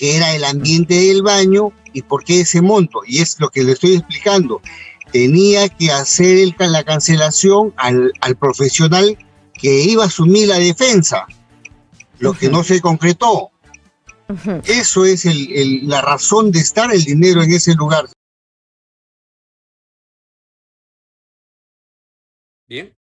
que 0.00 0.16
era 0.16 0.34
el 0.34 0.44
ambiente 0.44 0.94
del 0.94 1.22
baño 1.22 1.74
y 1.92 2.00
por 2.00 2.24
qué 2.24 2.40
ese 2.40 2.62
monto. 2.62 3.02
Y 3.06 3.20
es 3.20 3.38
lo 3.38 3.50
que 3.50 3.62
le 3.62 3.72
estoy 3.72 3.96
explicando. 3.96 4.62
Tenía 5.12 5.68
que 5.68 5.92
hacer 5.92 6.38
la 6.58 6.84
cancelación 6.84 7.74
al, 7.76 8.14
profesional 8.38 9.18
que 9.52 9.82
iba 9.82 10.04
a 10.04 10.06
asumir 10.06 10.48
la 10.48 10.58
defensa, 10.58 11.26
lo 12.18 12.32
que 12.32 12.48
no 12.48 12.64
se 12.64 12.80
concretó. 12.80 13.50
Eso 14.64 15.04
es 15.04 15.26
la 15.84 16.00
razón 16.00 16.50
de 16.50 16.60
estar 16.60 16.94
el 16.94 17.04
dinero 17.04 17.42
en 17.42 17.52
ese 17.52 17.74
lugar. 17.74 18.08
Bien. 22.66 22.96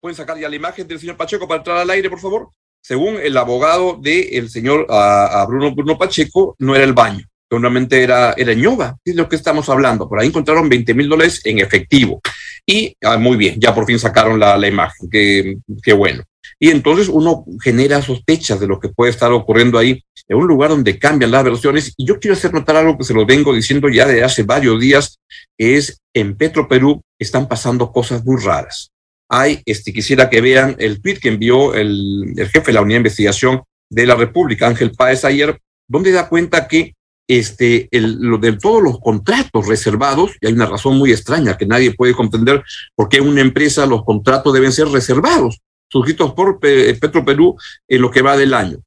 ¿Pueden 0.00 0.16
sacar 0.16 0.38
ya 0.38 0.48
la 0.48 0.56
imagen 0.56 0.88
del 0.88 0.98
señor 0.98 1.18
Pacheco 1.18 1.46
para 1.46 1.58
entrar 1.58 1.76
al 1.76 1.90
aire, 1.90 2.08
por 2.08 2.20
favor? 2.20 2.50
Según 2.82 3.16
el 3.22 3.36
abogado 3.36 3.98
del 4.00 4.48
señor 4.48 4.86
a, 4.88 5.44
Bruno, 5.46 5.74
Bruno 5.74 5.98
Pacheco, 5.98 6.56
no 6.58 6.74
era 6.74 6.84
el 6.84 6.92
baño, 6.92 7.24
normalmente 7.50 8.02
era, 8.02 8.32
era 8.36 8.54
Ñova, 8.54 8.96
es 9.04 9.14
lo 9.14 9.28
que 9.28 9.36
estamos 9.36 9.68
hablando. 9.68 10.08
Por 10.08 10.20
ahí 10.20 10.28
encontraron 10.28 10.68
20 10.68 10.94
mil 10.94 11.08
dólares 11.08 11.40
en 11.44 11.58
efectivo. 11.58 12.20
Y 12.64 12.94
ah, 13.02 13.18
muy 13.18 13.36
bien, 13.36 13.60
ya 13.60 13.74
por 13.74 13.86
fin 13.86 13.98
sacaron 13.98 14.38
la, 14.38 14.56
la 14.56 14.68
imagen, 14.68 15.08
qué, 15.10 15.56
qué 15.82 15.92
bueno. 15.92 16.22
Y 16.58 16.70
entonces 16.70 17.08
uno 17.08 17.44
genera 17.62 18.02
sospechas 18.02 18.60
de 18.60 18.66
lo 18.66 18.78
que 18.78 18.90
puede 18.90 19.10
estar 19.10 19.32
ocurriendo 19.32 19.78
ahí 19.78 20.02
en 20.28 20.36
un 20.36 20.46
lugar 20.46 20.70
donde 20.70 20.98
cambian 20.98 21.30
las 21.30 21.44
versiones. 21.44 21.94
Y 21.96 22.06
yo 22.06 22.20
quiero 22.20 22.34
hacer 22.34 22.52
notar 22.52 22.76
algo 22.76 22.98
que 22.98 23.04
se 23.04 23.14
lo 23.14 23.24
vengo 23.24 23.54
diciendo 23.54 23.88
ya 23.88 24.06
de 24.06 24.22
hace 24.22 24.42
varios 24.42 24.78
días, 24.78 25.18
que 25.56 25.76
es 25.76 26.00
en 26.14 26.36
Petro 26.36 26.68
Perú 26.68 27.02
están 27.18 27.48
pasando 27.48 27.90
cosas 27.90 28.24
muy 28.24 28.40
raras 28.42 28.92
hay, 29.30 29.62
este, 29.64 29.92
quisiera 29.92 30.28
que 30.28 30.40
vean 30.40 30.74
el 30.78 31.00
tweet 31.00 31.18
que 31.18 31.28
envió 31.28 31.72
el, 31.72 32.34
jefe 32.36 32.66
de 32.66 32.72
la 32.72 32.82
unidad 32.82 32.96
de 32.96 33.02
investigación 33.02 33.62
de 33.88 34.04
la 34.04 34.16
República, 34.16 34.66
Ángel 34.66 34.90
Páez, 34.90 35.24
ayer, 35.24 35.56
donde 35.88 36.10
da 36.10 36.28
cuenta 36.28 36.66
que 36.66 36.94
este, 37.28 37.88
el, 37.92 38.40
de 38.40 38.52
todos 38.54 38.82
los 38.82 38.98
contratos 38.98 39.68
reservados, 39.68 40.32
y 40.40 40.48
hay 40.48 40.52
una 40.52 40.66
razón 40.66 40.98
muy 40.98 41.12
extraña 41.12 41.56
que 41.56 41.64
nadie 41.64 41.94
puede 41.94 42.12
comprender 42.12 42.64
por 42.96 43.08
qué 43.08 43.20
una 43.20 43.40
empresa 43.40 43.86
los 43.86 44.04
contratos 44.04 44.52
deben 44.52 44.72
ser 44.72 44.88
reservados, 44.88 45.60
suscritos 45.88 46.34
por 46.34 46.58
Petro 46.58 47.24
Perú 47.24 47.56
en 47.86 48.02
lo 48.02 48.10
que 48.10 48.22
va 48.22 48.36
del 48.36 48.52
año. 48.52 48.78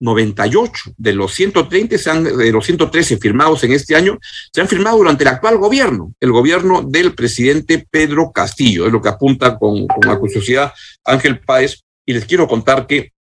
98 0.00 0.94
de 0.96 1.12
los 1.12 1.32
130 1.34 1.98
se 1.98 2.10
han, 2.10 2.24
de 2.24 2.52
los 2.52 2.64
113 2.64 3.18
firmados 3.18 3.64
en 3.64 3.72
este 3.72 3.96
año 3.96 4.18
se 4.52 4.60
han 4.60 4.68
firmado 4.68 4.98
durante 4.98 5.24
el 5.24 5.28
actual 5.28 5.56
gobierno, 5.58 6.12
el 6.20 6.32
gobierno 6.32 6.82
del 6.82 7.14
presidente 7.14 7.86
Pedro 7.90 8.30
Castillo, 8.32 8.86
es 8.86 8.92
lo 8.92 9.00
que 9.00 9.08
apunta 9.08 9.58
con, 9.58 9.86
con 9.86 10.08
la 10.08 10.18
curiosidad 10.18 10.72
Ángel 11.04 11.40
Páez. 11.40 11.82
Y 12.08 12.12
les 12.12 12.24
quiero 12.24 12.46
contar 12.46 12.86
que 12.86 13.12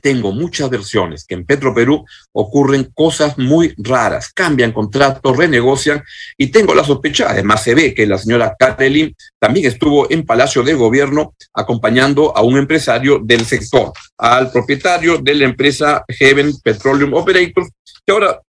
tengo 0.00 0.32
muchas 0.32 0.68
versiones 0.70 1.24
que 1.24 1.34
en 1.34 1.46
Petro 1.46 1.74
Perú 1.74 2.04
ocurren 2.32 2.90
cosas 2.94 3.38
muy 3.38 3.74
raras, 3.78 4.32
cambian 4.32 4.72
contratos, 4.72 5.36
renegocian 5.36 6.02
y 6.36 6.48
tengo 6.48 6.74
la 6.74 6.84
sospecha, 6.84 7.30
además 7.30 7.62
se 7.62 7.74
ve 7.74 7.94
que 7.94 8.06
la 8.06 8.18
señora 8.18 8.54
Karelin 8.58 9.14
también 9.38 9.66
estuvo 9.66 10.10
en 10.10 10.24
Palacio 10.24 10.62
de 10.62 10.74
Gobierno 10.74 11.34
acompañando 11.52 12.36
a 12.36 12.42
un 12.42 12.58
empresario 12.58 13.20
del 13.22 13.44
sector, 13.44 13.92
al 14.18 14.50
propietario 14.50 15.18
de 15.18 15.34
la 15.34 15.44
empresa 15.44 16.04
Heaven 16.08 16.52
Petroleum 16.62 17.14
Operators, 17.14 17.70
que 18.04 18.12
ahora 18.12 18.40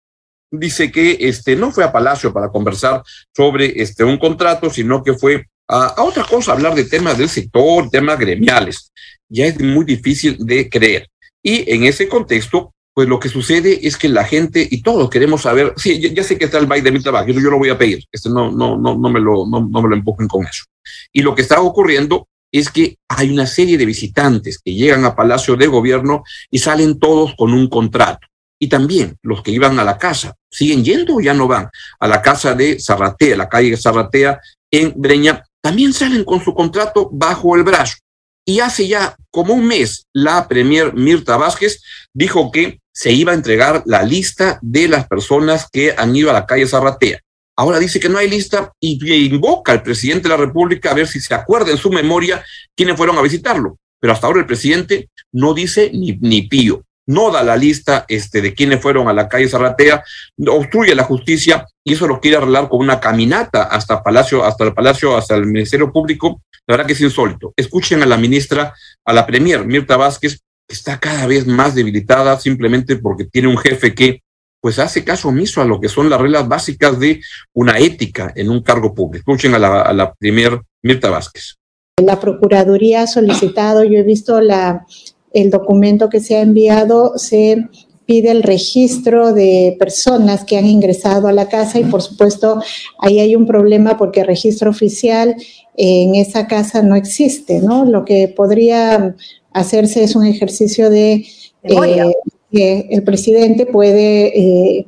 dice 0.50 0.90
que 0.90 1.16
este 1.20 1.56
no 1.56 1.70
fue 1.70 1.84
a 1.84 1.92
Palacio 1.92 2.32
para 2.32 2.48
conversar 2.48 3.02
sobre 3.34 3.80
este 3.80 4.04
un 4.04 4.18
contrato, 4.18 4.70
sino 4.70 5.02
que 5.02 5.14
fue 5.14 5.46
a, 5.68 5.86
a 5.86 6.02
otra 6.02 6.24
cosa, 6.24 6.52
hablar 6.52 6.74
de 6.74 6.84
temas 6.84 7.18
del 7.18 7.28
sector, 7.28 7.88
temas 7.90 8.18
gremiales. 8.18 8.92
Ya 9.28 9.46
es 9.46 9.58
muy 9.60 9.84
difícil 9.84 10.36
de 10.38 10.68
creer. 10.68 11.08
Y 11.44 11.70
en 11.70 11.84
ese 11.84 12.08
contexto, 12.08 12.72
pues 12.94 13.06
lo 13.06 13.20
que 13.20 13.28
sucede 13.28 13.86
es 13.86 13.98
que 13.98 14.08
la 14.08 14.24
gente 14.24 14.66
y 14.68 14.80
todos 14.80 15.10
queremos 15.10 15.42
saber, 15.42 15.74
sí, 15.76 16.00
ya, 16.00 16.24
sé 16.24 16.38
que 16.38 16.46
está 16.46 16.58
el 16.58 16.66
baile 16.66 16.90
de 16.90 16.96
mi 16.96 17.02
trabajo, 17.02 17.26
yo, 17.26 17.38
lo 17.38 17.58
voy 17.58 17.68
a 17.68 17.76
pedir, 17.76 18.02
este 18.10 18.30
no, 18.30 18.50
no, 18.50 18.78
no, 18.78 18.96
no, 18.96 19.10
me 19.10 19.20
lo, 19.20 19.46
no, 19.46 19.68
no 19.68 19.82
me 19.82 19.88
lo 19.90 19.94
empujen 19.94 20.26
con 20.26 20.46
eso. 20.46 20.64
Y 21.12 21.20
lo 21.20 21.34
que 21.34 21.42
está 21.42 21.60
ocurriendo 21.60 22.28
es 22.50 22.70
que 22.70 22.96
hay 23.08 23.30
una 23.30 23.46
serie 23.46 23.76
de 23.76 23.84
visitantes 23.84 24.58
que 24.64 24.72
llegan 24.72 25.04
a 25.04 25.14
Palacio 25.14 25.56
de 25.56 25.66
Gobierno 25.66 26.22
y 26.50 26.60
salen 26.60 26.98
todos 26.98 27.34
con 27.36 27.52
un 27.52 27.68
contrato. 27.68 28.26
Y 28.58 28.68
también 28.68 29.18
los 29.22 29.42
que 29.42 29.50
iban 29.50 29.78
a 29.78 29.84
la 29.84 29.98
casa, 29.98 30.36
¿siguen 30.48 30.84
yendo 30.84 31.16
o 31.16 31.20
ya 31.20 31.34
no 31.34 31.48
van? 31.48 31.68
A 31.98 32.06
la 32.06 32.22
casa 32.22 32.54
de 32.54 32.78
Zarratea, 32.80 33.36
la 33.36 33.48
calle 33.48 33.76
Zarratea 33.76 34.40
en 34.70 34.94
Breña, 34.96 35.44
también 35.60 35.92
salen 35.92 36.24
con 36.24 36.42
su 36.42 36.54
contrato 36.54 37.10
bajo 37.12 37.56
el 37.56 37.64
brazo. 37.64 37.96
Y 38.44 38.60
hace 38.60 38.86
ya 38.86 39.16
como 39.30 39.54
un 39.54 39.66
mes, 39.66 40.06
la 40.12 40.46
premier 40.48 40.94
Mirta 40.94 41.36
Vázquez 41.36 41.82
dijo 42.12 42.50
que 42.50 42.80
se 42.92 43.12
iba 43.12 43.32
a 43.32 43.34
entregar 43.34 43.82
la 43.86 44.02
lista 44.02 44.58
de 44.62 44.88
las 44.88 45.08
personas 45.08 45.68
que 45.72 45.94
han 45.96 46.14
ido 46.14 46.30
a 46.30 46.34
la 46.34 46.46
calle 46.46 46.66
Zarratea. 46.66 47.20
Ahora 47.56 47.78
dice 47.78 48.00
que 48.00 48.08
no 48.08 48.18
hay 48.18 48.28
lista 48.28 48.72
y 48.80 48.98
invoca 49.26 49.72
al 49.72 49.82
presidente 49.82 50.24
de 50.24 50.30
la 50.30 50.36
República 50.36 50.90
a 50.90 50.94
ver 50.94 51.06
si 51.06 51.20
se 51.20 51.34
acuerda 51.34 51.70
en 51.70 51.78
su 51.78 51.90
memoria 51.90 52.44
quiénes 52.76 52.96
fueron 52.96 53.16
a 53.16 53.22
visitarlo. 53.22 53.78
Pero 54.00 54.12
hasta 54.12 54.26
ahora 54.26 54.40
el 54.40 54.46
presidente 54.46 55.08
no 55.32 55.54
dice 55.54 55.90
ni, 55.92 56.12
ni 56.20 56.42
pío 56.42 56.84
no 57.06 57.30
da 57.30 57.42
la 57.42 57.56
lista 57.56 58.04
este, 58.08 58.40
de 58.40 58.54
quienes 58.54 58.80
fueron 58.80 59.08
a 59.08 59.12
la 59.12 59.28
calle 59.28 59.48
Zarratea, 59.48 60.02
obstruye 60.48 60.94
la 60.94 61.04
justicia 61.04 61.66
y 61.84 61.94
eso 61.94 62.06
lo 62.06 62.20
quiere 62.20 62.38
arreglar 62.38 62.68
con 62.68 62.80
una 62.80 63.00
caminata 63.00 63.64
hasta 63.64 64.02
Palacio, 64.02 64.44
hasta 64.44 64.64
el 64.64 64.74
Palacio, 64.74 65.16
hasta 65.16 65.34
el 65.34 65.46
Ministerio 65.46 65.92
Público 65.92 66.40
la 66.66 66.74
verdad 66.74 66.86
que 66.86 66.94
es 66.94 67.00
insólito. 67.00 67.52
Escuchen 67.56 68.02
a 68.02 68.06
la 68.06 68.16
ministra, 68.16 68.74
a 69.04 69.12
la 69.12 69.26
premier 69.26 69.64
Mirta 69.66 69.96
Vázquez, 69.96 70.40
que 70.66 70.74
está 70.74 70.98
cada 70.98 71.26
vez 71.26 71.46
más 71.46 71.74
debilitada 71.74 72.38
simplemente 72.40 72.96
porque 72.96 73.24
tiene 73.24 73.48
un 73.48 73.58
jefe 73.58 73.94
que 73.94 74.22
pues 74.60 74.78
hace 74.78 75.04
caso 75.04 75.28
omiso 75.28 75.60
a 75.60 75.66
lo 75.66 75.78
que 75.78 75.90
son 75.90 76.08
las 76.08 76.18
reglas 76.18 76.48
básicas 76.48 76.98
de 76.98 77.20
una 77.52 77.78
ética 77.78 78.32
en 78.34 78.48
un 78.48 78.62
cargo 78.62 78.94
público. 78.94 79.32
Escuchen 79.32 79.54
a 79.54 79.58
la, 79.58 79.82
a 79.82 79.92
la 79.92 80.14
premier 80.14 80.58
Mirta 80.82 81.10
Vázquez. 81.10 81.56
La 82.02 82.18
Procuraduría 82.18 83.02
ha 83.02 83.06
solicitado, 83.06 83.84
yo 83.84 83.98
he 83.98 84.02
visto 84.02 84.40
la, 84.40 84.86
el 85.34 85.50
documento 85.50 86.08
que 86.08 86.20
se 86.20 86.36
ha 86.36 86.40
enviado, 86.40 87.18
se 87.18 87.68
pide 88.06 88.30
el 88.30 88.42
registro 88.42 89.32
de 89.32 89.76
personas 89.78 90.44
que 90.44 90.56
han 90.56 90.66
ingresado 90.66 91.26
a 91.28 91.32
la 91.32 91.48
casa 91.48 91.78
y 91.78 91.84
por 91.84 92.02
supuesto 92.02 92.60
ahí 92.98 93.18
hay 93.18 93.34
un 93.34 93.46
problema 93.46 93.96
porque 93.96 94.20
el 94.20 94.26
registro 94.26 94.70
oficial 94.70 95.36
en 95.76 96.14
esa 96.14 96.46
casa 96.46 96.82
no 96.82 96.96
existe, 96.96 97.60
¿no? 97.60 97.84
Lo 97.84 98.04
que 98.04 98.28
podría 98.28 99.16
hacerse 99.52 100.04
es 100.04 100.14
un 100.16 100.26
ejercicio 100.26 100.90
de 100.90 101.26
eh, 101.62 102.12
que 102.52 102.86
el 102.90 103.02
presidente 103.02 103.66
puede 103.66 104.38
eh, 104.38 104.86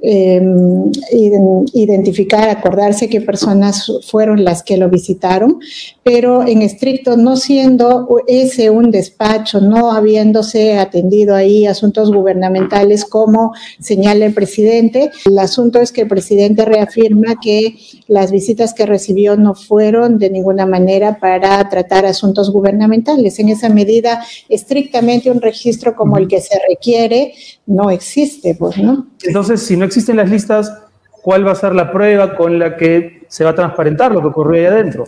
Em, 0.00 0.92
identificar, 1.72 2.48
acordarse 2.48 3.08
qué 3.08 3.20
personas 3.20 3.90
fueron 4.06 4.44
las 4.44 4.62
que 4.62 4.76
lo 4.76 4.88
visitaron, 4.88 5.58
pero 6.04 6.46
en 6.46 6.62
estricto, 6.62 7.16
no 7.16 7.36
siendo 7.36 8.06
ese 8.28 8.70
un 8.70 8.92
despacho, 8.92 9.60
no 9.60 9.90
habiéndose 9.90 10.78
atendido 10.78 11.34
ahí 11.34 11.66
asuntos 11.66 12.12
gubernamentales 12.12 13.04
como 13.04 13.54
señala 13.80 14.26
el 14.26 14.34
presidente, 14.34 15.10
el 15.24 15.38
asunto 15.40 15.80
es 15.80 15.90
que 15.90 16.02
el 16.02 16.08
presidente 16.08 16.64
reafirma 16.64 17.34
que 17.42 17.76
las 18.06 18.30
visitas 18.30 18.74
que 18.74 18.86
recibió 18.86 19.36
no 19.36 19.56
fueron 19.56 20.18
de 20.18 20.30
ninguna 20.30 20.64
manera 20.64 21.18
para 21.18 21.68
tratar 21.68 22.06
asuntos 22.06 22.52
gubernamentales. 22.52 23.40
En 23.40 23.48
esa 23.48 23.68
medida, 23.68 24.24
estrictamente 24.48 25.28
un 25.28 25.40
registro 25.40 25.96
como 25.96 26.18
el 26.18 26.28
que 26.28 26.40
se 26.40 26.56
requiere 26.68 27.34
no 27.68 27.90
existe, 27.90 28.54
pues, 28.54 28.78
¿no? 28.78 29.06
Entonces, 29.22 29.62
si 29.62 29.76
no 29.76 29.84
existen 29.84 30.16
las 30.16 30.30
listas, 30.30 30.72
¿cuál 31.22 31.46
va 31.46 31.52
a 31.52 31.54
ser 31.54 31.74
la 31.74 31.92
prueba 31.92 32.34
con 32.34 32.58
la 32.58 32.76
que 32.76 33.22
se 33.28 33.44
va 33.44 33.50
a 33.50 33.54
transparentar 33.54 34.10
lo 34.10 34.20
que 34.20 34.28
ocurrió 34.28 34.60
ahí 34.60 34.66
adentro? 34.66 35.06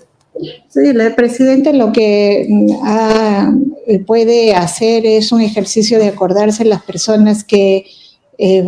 Sí, 0.69 0.81
el 0.81 1.14
presidente 1.14 1.73
lo 1.73 1.90
que 1.93 2.47
mm, 2.49 4.05
puede 4.07 4.55
hacer 4.55 5.05
es 5.07 5.33
un 5.33 5.40
ejercicio 5.40 5.99
de 5.99 6.09
acordarse 6.09 6.64
las 6.64 6.83
personas 6.83 7.45
que 7.45 7.87
eh, 8.38 8.62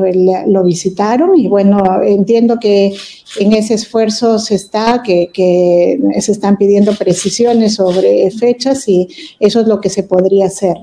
lo 0.49 0.64
visitaron 0.64 1.38
y 1.38 1.49
bueno, 1.49 2.02
entiendo 2.02 2.58
que 2.61 2.94
en 3.38 3.52
ese 3.52 3.75
esfuerzo 3.75 4.38
se 4.38 4.54
está, 4.54 5.02
que, 5.02 5.30
que, 5.32 5.99
se 6.20 6.32
están 6.32 6.58
pidiendo 6.58 6.94
precisiones 6.94 7.76
sobre 7.76 8.30
fechas 8.30 8.87
y 8.87 9.08
eso 9.40 9.61
es 9.61 9.66
lo 9.66 9.80
que 9.80 9.88
se 9.88 10.02
podría 10.02 10.46
hacer. 10.46 10.76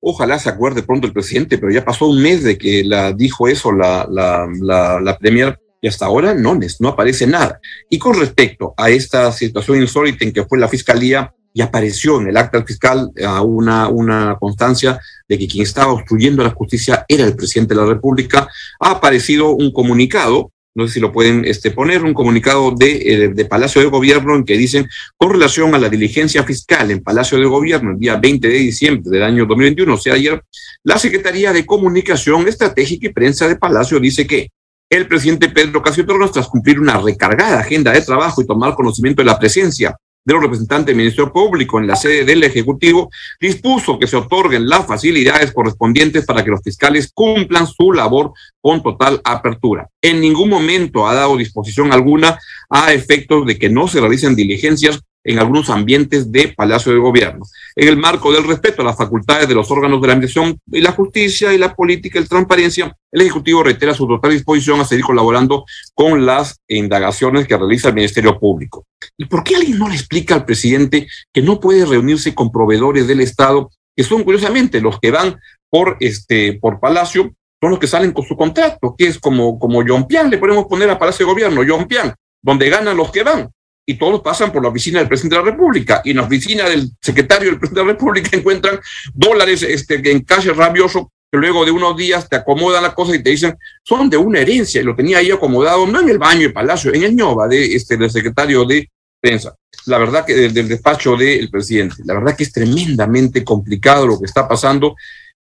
Ojalá 0.00 0.38
se 0.38 0.48
acuerde 0.48 0.82
pronto 0.82 1.06
el 1.06 1.12
presidente, 1.12 1.58
pero 1.58 1.72
ya 1.72 1.84
pasó 1.84 2.06
un 2.06 2.22
mes 2.22 2.42
de 2.44 2.56
que 2.56 2.84
la 2.84 3.12
dijo 3.12 3.48
eso 3.48 3.72
la, 3.72 4.06
la, 4.10 4.46
la, 4.60 5.00
la 5.00 5.18
Premier 5.18 5.58
y 5.80 5.88
hasta 5.88 6.06
ahora 6.06 6.34
no, 6.34 6.58
no 6.80 6.88
aparece 6.88 7.26
nada. 7.26 7.60
Y 7.88 7.98
con 7.98 8.18
respecto 8.18 8.74
a 8.76 8.90
esta 8.90 9.30
situación 9.32 9.80
insólita 9.80 10.24
en 10.24 10.32
que 10.32 10.44
fue 10.44 10.58
la 10.58 10.68
fiscalía, 10.68 11.32
y 11.58 11.60
apareció 11.60 12.20
en 12.20 12.28
el 12.28 12.36
acta 12.36 12.62
fiscal 12.64 13.10
una, 13.44 13.88
una 13.88 14.36
constancia 14.38 15.00
de 15.28 15.38
que 15.38 15.48
quien 15.48 15.64
estaba 15.64 15.92
obstruyendo 15.92 16.44
la 16.44 16.50
justicia 16.50 17.04
era 17.08 17.24
el 17.24 17.34
presidente 17.34 17.74
de 17.74 17.80
la 17.80 17.86
República, 17.86 18.48
ha 18.78 18.90
aparecido 18.92 19.50
un 19.50 19.72
comunicado 19.72 20.52
no 20.78 20.86
sé 20.86 20.94
si 20.94 21.00
lo 21.00 21.12
pueden 21.12 21.44
este, 21.44 21.72
poner, 21.72 22.04
un 22.04 22.14
comunicado 22.14 22.70
de, 22.70 22.92
eh, 22.92 23.28
de, 23.34 23.44
Palacio 23.46 23.80
de 23.80 23.88
Gobierno 23.88 24.36
en 24.36 24.44
que 24.44 24.56
dicen, 24.56 24.88
con 25.16 25.30
relación 25.30 25.74
a 25.74 25.78
la 25.78 25.88
diligencia 25.88 26.44
fiscal 26.44 26.92
en 26.92 27.02
Palacio 27.02 27.36
de 27.36 27.46
Gobierno 27.46 27.90
el 27.90 27.98
día 27.98 28.14
20 28.14 28.46
de 28.46 28.54
diciembre 28.54 29.10
del 29.10 29.24
año 29.24 29.44
2021, 29.44 29.92
o 29.92 29.98
sea, 29.98 30.14
ayer, 30.14 30.40
la 30.84 30.96
Secretaría 30.96 31.52
de 31.52 31.66
Comunicación 31.66 32.46
Estratégica 32.46 33.08
y 33.08 33.12
Prensa 33.12 33.48
de 33.48 33.56
Palacio 33.56 33.98
dice 33.98 34.24
que 34.24 34.50
el 34.88 35.08
presidente 35.08 35.48
Pedro 35.48 35.82
Casio 35.82 36.06
Torres, 36.06 36.30
tras 36.30 36.46
cumplir 36.46 36.78
una 36.78 36.98
recargada 37.00 37.58
agenda 37.58 37.90
de 37.90 38.00
trabajo 38.00 38.40
y 38.40 38.46
tomar 38.46 38.76
conocimiento 38.76 39.20
de 39.20 39.26
la 39.26 39.38
presencia 39.38 39.96
de 40.24 40.34
los 40.34 40.42
representantes 40.42 40.86
del 40.86 40.96
Ministerio 40.96 41.32
Público 41.32 41.78
en 41.78 41.86
la 41.86 41.96
sede 41.96 42.24
del 42.24 42.44
Ejecutivo, 42.44 43.10
dispuso 43.40 43.98
que 43.98 44.06
se 44.06 44.16
otorguen 44.16 44.68
las 44.68 44.86
facilidades 44.86 45.52
correspondientes 45.52 46.26
para 46.26 46.44
que 46.44 46.50
los 46.50 46.62
fiscales 46.62 47.10
cumplan 47.12 47.66
su 47.66 47.92
labor 47.92 48.32
con 48.60 48.82
total 48.82 49.20
apertura. 49.24 49.88
En 50.02 50.20
ningún 50.20 50.50
momento 50.50 51.06
ha 51.06 51.14
dado 51.14 51.36
disposición 51.36 51.92
alguna 51.92 52.38
a 52.68 52.92
efectos 52.92 53.46
de 53.46 53.58
que 53.58 53.70
no 53.70 53.88
se 53.88 54.00
realicen 54.00 54.36
diligencias 54.36 55.00
en 55.28 55.38
algunos 55.38 55.68
ambientes 55.68 56.32
de 56.32 56.54
Palacio 56.56 56.90
de 56.90 56.98
Gobierno. 56.98 57.44
En 57.76 57.86
el 57.86 57.98
marco 57.98 58.32
del 58.32 58.44
respeto 58.44 58.80
a 58.80 58.84
las 58.86 58.96
facultades 58.96 59.46
de 59.46 59.54
los 59.54 59.70
órganos 59.70 60.00
de 60.00 60.06
la 60.06 60.14
administración 60.14 60.58
y 60.72 60.80
la 60.80 60.92
justicia 60.92 61.52
y 61.52 61.58
la 61.58 61.74
política 61.74 62.18
y 62.18 62.22
la 62.22 62.28
transparencia, 62.28 62.96
el 63.12 63.20
Ejecutivo 63.20 63.62
reitera 63.62 63.92
su 63.92 64.08
total 64.08 64.30
disposición 64.30 64.80
a 64.80 64.86
seguir 64.86 65.04
colaborando 65.04 65.66
con 65.92 66.24
las 66.24 66.58
indagaciones 66.66 67.46
que 67.46 67.58
realiza 67.58 67.88
el 67.88 67.94
Ministerio 67.94 68.40
Público. 68.40 68.86
¿Y 69.18 69.26
por 69.26 69.44
qué 69.44 69.56
alguien 69.56 69.78
no 69.78 69.90
le 69.90 69.96
explica 69.96 70.34
al 70.34 70.46
presidente 70.46 71.06
que 71.30 71.42
no 71.42 71.60
puede 71.60 71.84
reunirse 71.84 72.34
con 72.34 72.50
proveedores 72.50 73.06
del 73.06 73.20
Estado, 73.20 73.70
que 73.94 74.04
son 74.04 74.24
curiosamente 74.24 74.80
los 74.80 74.98
que 74.98 75.10
van 75.10 75.38
por, 75.68 75.98
este, 76.00 76.54
por 76.54 76.80
Palacio, 76.80 77.34
son 77.60 77.70
los 77.70 77.78
que 77.78 77.86
salen 77.86 78.12
con 78.12 78.24
su 78.24 78.34
contrato, 78.34 78.94
que 78.96 79.08
es 79.08 79.18
como, 79.18 79.58
como 79.58 79.84
John 79.86 80.06
Pian, 80.06 80.30
le 80.30 80.38
podemos 80.38 80.64
poner 80.64 80.88
a 80.88 80.98
Palacio 80.98 81.26
de 81.26 81.32
Gobierno, 81.32 81.60
John 81.68 81.86
Pian, 81.86 82.14
donde 82.42 82.70
ganan 82.70 82.96
los 82.96 83.10
que 83.10 83.24
van 83.24 83.50
y 83.88 83.94
todos 83.94 84.20
pasan 84.20 84.52
por 84.52 84.62
la 84.62 84.68
oficina 84.68 84.98
del 84.98 85.08
presidente 85.08 85.36
de 85.36 85.42
la 85.42 85.50
República. 85.50 86.02
Y 86.04 86.10
en 86.10 86.18
la 86.18 86.24
oficina 86.24 86.68
del 86.68 86.90
secretario 87.00 87.48
del 87.48 87.58
presidente 87.58 87.80
de 87.80 87.86
la 87.86 87.92
República 87.94 88.30
encuentran 88.36 88.78
dólares 89.14 89.62
este, 89.62 90.10
en 90.10 90.20
calle 90.24 90.52
rabioso 90.52 91.10
que 91.32 91.38
luego 91.38 91.64
de 91.64 91.70
unos 91.70 91.96
días 91.96 92.28
te 92.28 92.36
acomodan 92.36 92.82
la 92.82 92.94
cosa 92.94 93.16
y 93.16 93.22
te 93.22 93.30
dicen, 93.30 93.56
son 93.82 94.10
de 94.10 94.18
una 94.18 94.40
herencia, 94.40 94.82
y 94.82 94.84
lo 94.84 94.94
tenía 94.94 95.18
ahí 95.18 95.30
acomodado, 95.30 95.86
no 95.86 96.00
en 96.00 96.08
el 96.10 96.18
baño 96.18 96.42
del 96.42 96.52
palacio, 96.52 96.92
en 96.92 97.02
el 97.02 97.16
ñoba 97.16 97.48
de, 97.48 97.74
este, 97.74 97.96
del 97.96 98.10
secretario 98.10 98.66
de 98.66 98.90
prensa. 99.20 99.54
La 99.86 99.96
verdad 99.96 100.26
que 100.26 100.34
del, 100.34 100.52
del 100.52 100.68
despacho 100.68 101.16
del 101.16 101.48
presidente, 101.48 101.96
la 102.04 102.12
verdad 102.12 102.36
que 102.36 102.44
es 102.44 102.52
tremendamente 102.52 103.42
complicado 103.42 104.06
lo 104.06 104.18
que 104.18 104.26
está 104.26 104.46
pasando. 104.46 104.96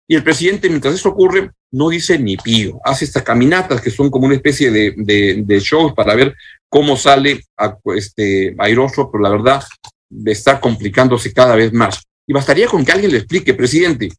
Y 0.07 0.15
el 0.15 0.23
presidente, 0.23 0.69
mientras 0.69 0.93
eso 0.93 1.09
ocurre, 1.09 1.51
no 1.71 1.89
dice 1.89 2.19
ni 2.19 2.37
pío. 2.37 2.79
Hace 2.83 3.05
estas 3.05 3.23
caminatas 3.23 3.81
que 3.81 3.89
son 3.89 4.09
como 4.11 4.27
una 4.27 4.35
especie 4.35 4.69
de, 4.69 4.93
de, 4.97 5.43
de 5.43 5.59
shows 5.59 5.93
para 5.93 6.13
ver 6.13 6.35
cómo 6.69 6.95
sale 6.95 7.41
a, 7.57 7.77
este, 7.95 8.55
airoso, 8.59 9.09
pero 9.11 9.23
la 9.23 9.29
verdad 9.29 9.63
está 10.25 10.59
complicándose 10.59 11.33
cada 11.33 11.55
vez 11.55 11.73
más. 11.73 12.03
Y 12.27 12.33
bastaría 12.33 12.67
con 12.67 12.85
que 12.85 12.91
alguien 12.91 13.11
le 13.11 13.17
explique, 13.19 13.53
presidente, 13.53 14.09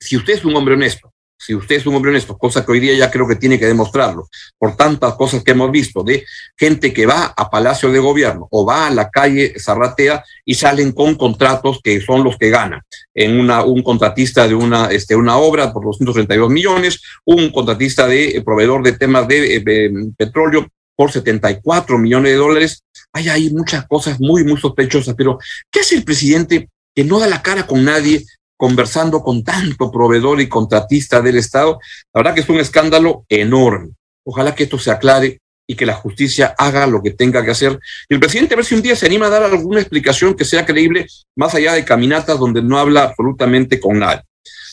si 0.00 0.16
usted 0.16 0.34
es 0.34 0.44
un 0.44 0.54
hombre 0.56 0.74
honesto, 0.74 1.12
si 1.40 1.54
usted 1.54 1.76
es 1.76 1.86
un 1.86 1.94
hombre 1.94 2.10
honesto, 2.10 2.36
cosa 2.36 2.64
que 2.64 2.72
hoy 2.72 2.80
día 2.80 2.94
ya 2.94 3.10
creo 3.10 3.26
que 3.26 3.36
tiene 3.36 3.58
que 3.58 3.66
demostrarlo, 3.66 4.28
por 4.58 4.76
tantas 4.76 5.14
cosas 5.14 5.42
que 5.42 5.52
hemos 5.52 5.70
visto, 5.70 6.02
de 6.02 6.24
gente 6.56 6.92
que 6.92 7.06
va 7.06 7.32
a 7.34 7.48
Palacio 7.48 7.90
de 7.90 7.98
Gobierno 7.98 8.46
o 8.50 8.66
va 8.66 8.88
a 8.88 8.90
la 8.90 9.08
calle 9.08 9.54
Zarratea 9.58 10.22
y 10.44 10.54
salen 10.54 10.92
con 10.92 11.14
contratos 11.14 11.80
que 11.82 12.00
son 12.02 12.22
los 12.22 12.36
que 12.36 12.50
ganan. 12.50 12.82
En 13.14 13.40
una, 13.40 13.64
un 13.64 13.82
contratista 13.82 14.46
de 14.46 14.54
una, 14.54 14.90
este, 14.90 15.16
una 15.16 15.38
obra 15.38 15.72
por 15.72 15.84
232 15.84 16.50
millones, 16.50 17.00
un 17.24 17.50
contratista 17.50 18.06
de 18.06 18.42
proveedor 18.44 18.82
de 18.82 18.92
temas 18.92 19.26
de, 19.26 19.60
de 19.60 20.12
petróleo 20.16 20.68
por 20.94 21.10
74 21.10 21.96
millones 21.96 22.32
de 22.32 22.38
dólares. 22.38 22.82
Hay 23.14 23.30
ahí 23.30 23.48
muchas 23.48 23.86
cosas 23.86 24.20
muy, 24.20 24.44
muy 24.44 24.60
sospechosas, 24.60 25.14
pero 25.16 25.38
¿qué 25.70 25.80
hace 25.80 25.96
el 25.96 26.04
presidente 26.04 26.68
que 26.94 27.04
no 27.04 27.18
da 27.18 27.26
la 27.26 27.40
cara 27.40 27.66
con 27.66 27.82
nadie 27.82 28.26
conversando 28.60 29.22
con 29.22 29.42
tanto 29.42 29.90
proveedor 29.90 30.38
y 30.38 30.48
contratista 30.50 31.22
del 31.22 31.38
Estado? 31.38 31.80
La 32.12 32.18
verdad 32.18 32.34
que 32.34 32.42
es 32.42 32.48
un 32.50 32.60
escándalo 32.60 33.24
enorme. 33.30 33.92
Ojalá 34.22 34.54
que 34.54 34.64
esto 34.64 34.78
se 34.78 34.90
aclare 34.90 35.40
y 35.66 35.76
que 35.76 35.86
la 35.86 35.94
justicia 35.94 36.54
haga 36.58 36.86
lo 36.86 37.02
que 37.02 37.12
tenga 37.12 37.42
que 37.42 37.52
hacer. 37.52 37.80
Y 38.06 38.14
el 38.14 38.20
presidente 38.20 38.52
a 38.52 38.56
ver 38.58 38.66
si 38.66 38.74
un 38.74 38.82
día 38.82 38.94
se 38.94 39.06
anima 39.06 39.28
a 39.28 39.30
dar 39.30 39.44
alguna 39.44 39.80
explicación 39.80 40.34
que 40.34 40.44
sea 40.44 40.66
creíble, 40.66 41.06
más 41.36 41.54
allá 41.54 41.72
de 41.72 41.86
caminatas 41.86 42.38
donde 42.38 42.60
no 42.60 42.78
habla 42.78 43.04
absolutamente 43.04 43.80
con 43.80 43.98
nadie. 43.98 44.20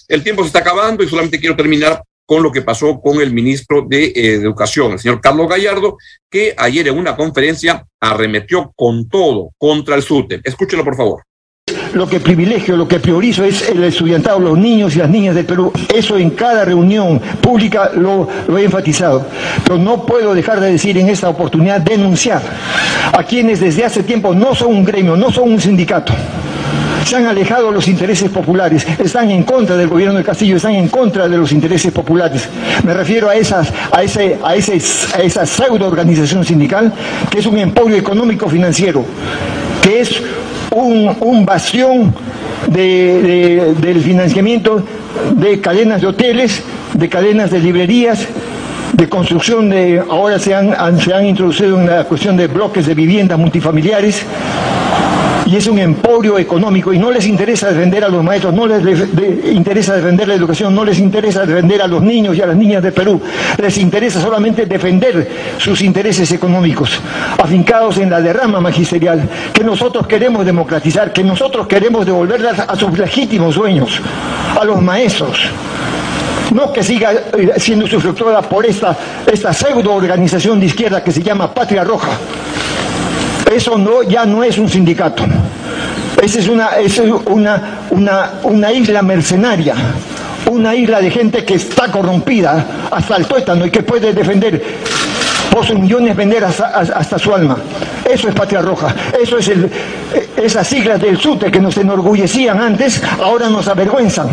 El 0.09 0.21
tiempo 0.21 0.41
se 0.41 0.47
está 0.47 0.59
acabando 0.59 1.01
y 1.01 1.07
solamente 1.07 1.39
quiero 1.39 1.55
terminar 1.55 2.03
con 2.25 2.43
lo 2.43 2.51
que 2.51 2.61
pasó 2.61 2.99
con 2.99 3.21
el 3.21 3.31
ministro 3.31 3.85
de 3.87 4.07
eh, 4.07 4.33
Educación, 4.33 4.91
el 4.91 4.99
señor 4.99 5.21
Carlos 5.21 5.47
Gallardo, 5.47 5.97
que 6.29 6.53
ayer 6.57 6.89
en 6.89 6.97
una 6.97 7.15
conferencia 7.15 7.85
arremetió 8.01 8.73
con 8.75 9.07
todo 9.07 9.51
contra 9.57 9.95
el 9.95 10.03
SUTE. 10.03 10.41
Escúchelo, 10.43 10.83
por 10.83 10.97
favor. 10.97 11.23
Lo 11.93 12.07
que 12.07 12.19
privilegio, 12.19 12.75
lo 12.75 12.87
que 12.87 12.99
priorizo 12.99 13.43
es 13.43 13.69
el 13.69 13.83
estudiantado, 13.83 14.39
los 14.39 14.57
niños 14.57 14.95
y 14.95 14.99
las 14.99 15.09
niñas 15.09 15.35
del 15.35 15.45
Perú. 15.45 15.71
Eso 15.93 16.17
en 16.17 16.31
cada 16.31 16.65
reunión 16.65 17.19
pública 17.41 17.91
lo, 17.95 18.27
he 18.57 18.63
enfatizado. 18.63 19.25
Pero 19.63 19.77
no 19.77 20.05
puedo 20.05 20.33
dejar 20.33 20.59
de 20.59 20.71
decir 20.71 20.97
en 20.97 21.09
esta 21.09 21.29
oportunidad 21.29 21.81
denunciar 21.81 22.41
a 23.11 23.23
quienes 23.23 23.59
desde 23.59 23.85
hace 23.85 24.03
tiempo 24.03 24.33
no 24.33 24.53
son 24.55 24.69
un 24.69 24.85
gremio, 24.85 25.15
no 25.15 25.31
son 25.31 25.51
un 25.51 25.61
sindicato 25.61 26.13
se 27.05 27.15
han 27.15 27.25
alejado 27.25 27.71
los 27.71 27.87
intereses 27.87 28.29
populares, 28.29 28.85
están 28.99 29.31
en 29.31 29.43
contra 29.43 29.77
del 29.77 29.87
gobierno 29.87 30.17
de 30.17 30.25
Castillo, 30.25 30.57
están 30.57 30.73
en 30.73 30.89
contra 30.89 31.29
de 31.29 31.37
los 31.37 31.53
intereses 31.53 31.89
populares. 31.93 32.49
Me 32.83 32.93
refiero 32.93 33.29
a, 33.29 33.35
esas, 33.35 33.71
a, 33.93 34.03
ese, 34.03 34.37
a, 34.43 34.55
ese, 34.55 34.73
a 35.15 35.21
esa 35.21 35.45
pseudo 35.45 35.87
organización 35.87 36.43
sindical 36.43 36.91
que 37.29 37.39
es 37.39 37.45
un 37.45 37.57
emporio 37.59 37.95
económico 37.95 38.49
financiero, 38.49 39.05
que 39.81 40.01
es 40.01 40.21
un, 40.71 41.15
un 41.21 41.45
bastión 41.45 42.13
de, 42.67 43.21
de, 43.21 43.73
del 43.75 44.01
financiamiento 44.01 44.83
de 45.35 45.59
cadenas 45.61 46.01
de 46.01 46.07
hoteles, 46.07 46.63
de 46.93 47.09
cadenas 47.09 47.51
de 47.51 47.59
librerías, 47.59 48.27
de 48.93 49.09
construcción 49.09 49.69
de, 49.69 50.01
ahora 50.09 50.39
se 50.39 50.55
han, 50.55 50.99
se 50.99 51.13
han 51.13 51.25
introducido 51.25 51.75
una 51.75 52.03
cuestión 52.05 52.37
de 52.37 52.47
bloques 52.47 52.85
de 52.85 52.93
viviendas 52.93 53.37
multifamiliares, 53.37 54.23
y 55.47 55.55
es 55.55 55.65
un 55.67 55.79
emporio 55.79 56.37
económico 56.37 56.91
y 56.91 56.99
no 56.99 57.09
les 57.09 57.25
interesa 57.25 57.71
defender 57.71 58.03
a 58.03 58.09
los 58.09 58.21
maestros, 58.21 58.53
no 58.53 58.67
les 58.67 59.07
interesa 59.49 59.95
defender 59.95 60.27
la 60.27 60.33
educación, 60.33 60.75
no 60.75 60.83
les 60.83 60.99
interesa 60.99 61.45
defender 61.45 61.81
a 61.81 61.87
los 61.87 62.01
niños 62.01 62.35
y 62.35 62.41
a 62.41 62.47
las 62.47 62.55
niñas 62.57 62.83
de 62.83 62.91
Perú, 62.91 63.21
les 63.57 63.77
interesa 63.77 64.21
solamente 64.21 64.65
defender 64.65 65.29
sus 65.57 65.81
intereses 65.81 66.29
económicos, 66.33 66.99
afincados 67.37 67.97
en 67.97 68.09
la 68.09 68.19
derrama 68.19 68.59
magisterial, 68.59 69.21
que 69.53 69.63
nosotros 69.63 70.05
queremos 70.05 70.45
democratizar, 70.45 71.13
que 71.13 71.23
nosotros 71.23 71.65
queremos 71.65 72.05
devolverlas 72.05 72.59
a 72.59 72.75
sus 72.75 72.97
legítimos 72.97 73.55
dueños, 73.55 74.01
a 74.59 74.65
los 74.65 74.81
maestros 74.81 75.49
no 76.53 76.71
que 76.71 76.81
siga 76.81 77.11
eh, 77.11 77.53
siendo 77.57 77.85
sufructuada 77.87 78.41
por 78.41 78.65
esta, 78.65 78.95
esta 79.29 79.51
pseudo 79.53 79.93
organización 79.93 80.59
de 80.59 80.67
izquierda 80.67 81.03
que 81.03 81.11
se 81.11 81.21
llama 81.21 81.53
Patria 81.53 81.83
Roja. 81.83 82.17
Eso 83.51 83.77
no, 83.77 84.03
ya 84.03 84.25
no 84.25 84.43
es 84.43 84.57
un 84.57 84.69
sindicato. 84.69 85.23
Esa 86.21 86.39
es 86.39 86.47
una, 86.47 86.77
es 86.77 86.99
una, 86.99 87.79
una, 87.91 88.31
una 88.43 88.71
isla 88.71 89.01
mercenaria, 89.01 89.75
una 90.49 90.75
isla 90.75 90.99
de 90.99 91.11
gente 91.11 91.45
que 91.45 91.55
está 91.55 91.91
corrompida 91.91 92.65
hasta 92.91 93.17
el 93.17 93.25
tuétano 93.25 93.65
y 93.65 93.71
que 93.71 93.83
puede 93.83 94.13
defender 94.13 94.63
por 95.51 95.65
sus 95.65 95.79
millones 95.79 96.15
vender 96.15 96.43
hasta, 96.43 97.17
su 97.19 97.33
alma. 97.33 97.57
Eso 98.07 98.29
es 98.29 98.35
Patria 98.35 98.61
Roja. 98.61 98.93
Eso 99.19 99.37
es 99.37 99.51
esas 100.35 100.67
siglas 100.67 101.01
del 101.01 101.17
SUTE 101.17 101.51
que 101.51 101.59
nos 101.59 101.77
enorgullecían 101.77 102.59
antes, 102.61 103.01
ahora 103.19 103.49
nos 103.49 103.67
avergüenzan 103.67 104.29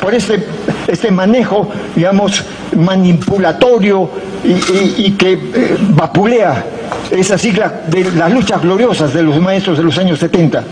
por 0.00 0.14
este, 0.14 0.46
este 0.86 1.10
manejo, 1.10 1.70
digamos, 1.94 2.44
manipulatorio 2.76 4.10
y, 4.44 5.12
que 5.12 5.32
eh, 5.32 5.76
vapulea 5.80 6.64
esa 7.10 7.38
sigla 7.38 7.82
de 7.86 8.10
las 8.12 8.32
luchas 8.32 8.60
gloriosas 8.62 9.12
de 9.12 9.22
los 9.22 9.40
maestros 9.40 9.78
de 9.78 9.84
los 9.84 9.96
años 9.98 10.18
70. 10.18 10.62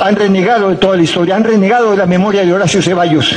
Han 0.00 0.16
renegado 0.16 0.70
de 0.70 0.76
toda 0.76 0.96
la 0.96 1.02
historia, 1.02 1.36
han 1.36 1.44
renegado 1.44 1.90
de 1.90 1.96
la 1.96 2.06
memoria 2.06 2.44
de 2.44 2.52
Horacio 2.52 2.80
Ceballos, 2.80 3.36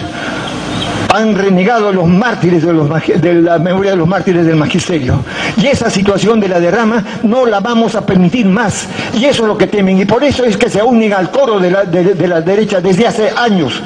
han 1.13 1.35
renegado 1.35 1.91
los 1.91 2.07
mártires 2.07 2.63
de, 2.65 3.33
la 3.33 3.59
memoria 3.59 3.91
de 3.91 3.97
los 3.97 4.07
mártires 4.07 4.45
del 4.45 4.55
magisterio. 4.55 5.23
Y 5.57 5.67
esa 5.67 5.89
situación 5.89 6.39
de 6.39 6.47
la 6.47 6.59
derrama 6.59 7.03
no 7.23 7.45
la 7.45 7.59
vamos 7.59 7.95
a 7.95 8.05
permitir 8.05 8.47
más. 8.47 8.87
Y 9.13 9.25
eso 9.25 9.43
es 9.43 9.47
lo 9.47 9.57
que 9.57 9.67
temen. 9.67 9.99
Y 9.99 10.05
por 10.05 10.23
eso 10.23 10.43
es 10.43 10.57
que 10.57 10.69
se 10.69 10.81
unen 10.81 11.13
al 11.13 11.29
coro 11.29 11.59
de 11.59 11.69
la, 11.69 11.83
de 11.83 12.27
la 12.27 12.41
derecha 12.41 12.81
desde 12.81 13.05
hace 13.05 13.29
años, 13.29 13.81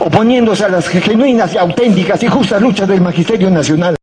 oponiéndose 0.00 0.64
a 0.64 0.68
las 0.68 0.88
genuinas 0.88 1.54
y 1.54 1.58
auténticas 1.58 2.22
y 2.22 2.26
justas 2.26 2.60
luchas 2.60 2.88
del 2.88 3.00
magisterio 3.00 3.48
nacional. 3.50 3.96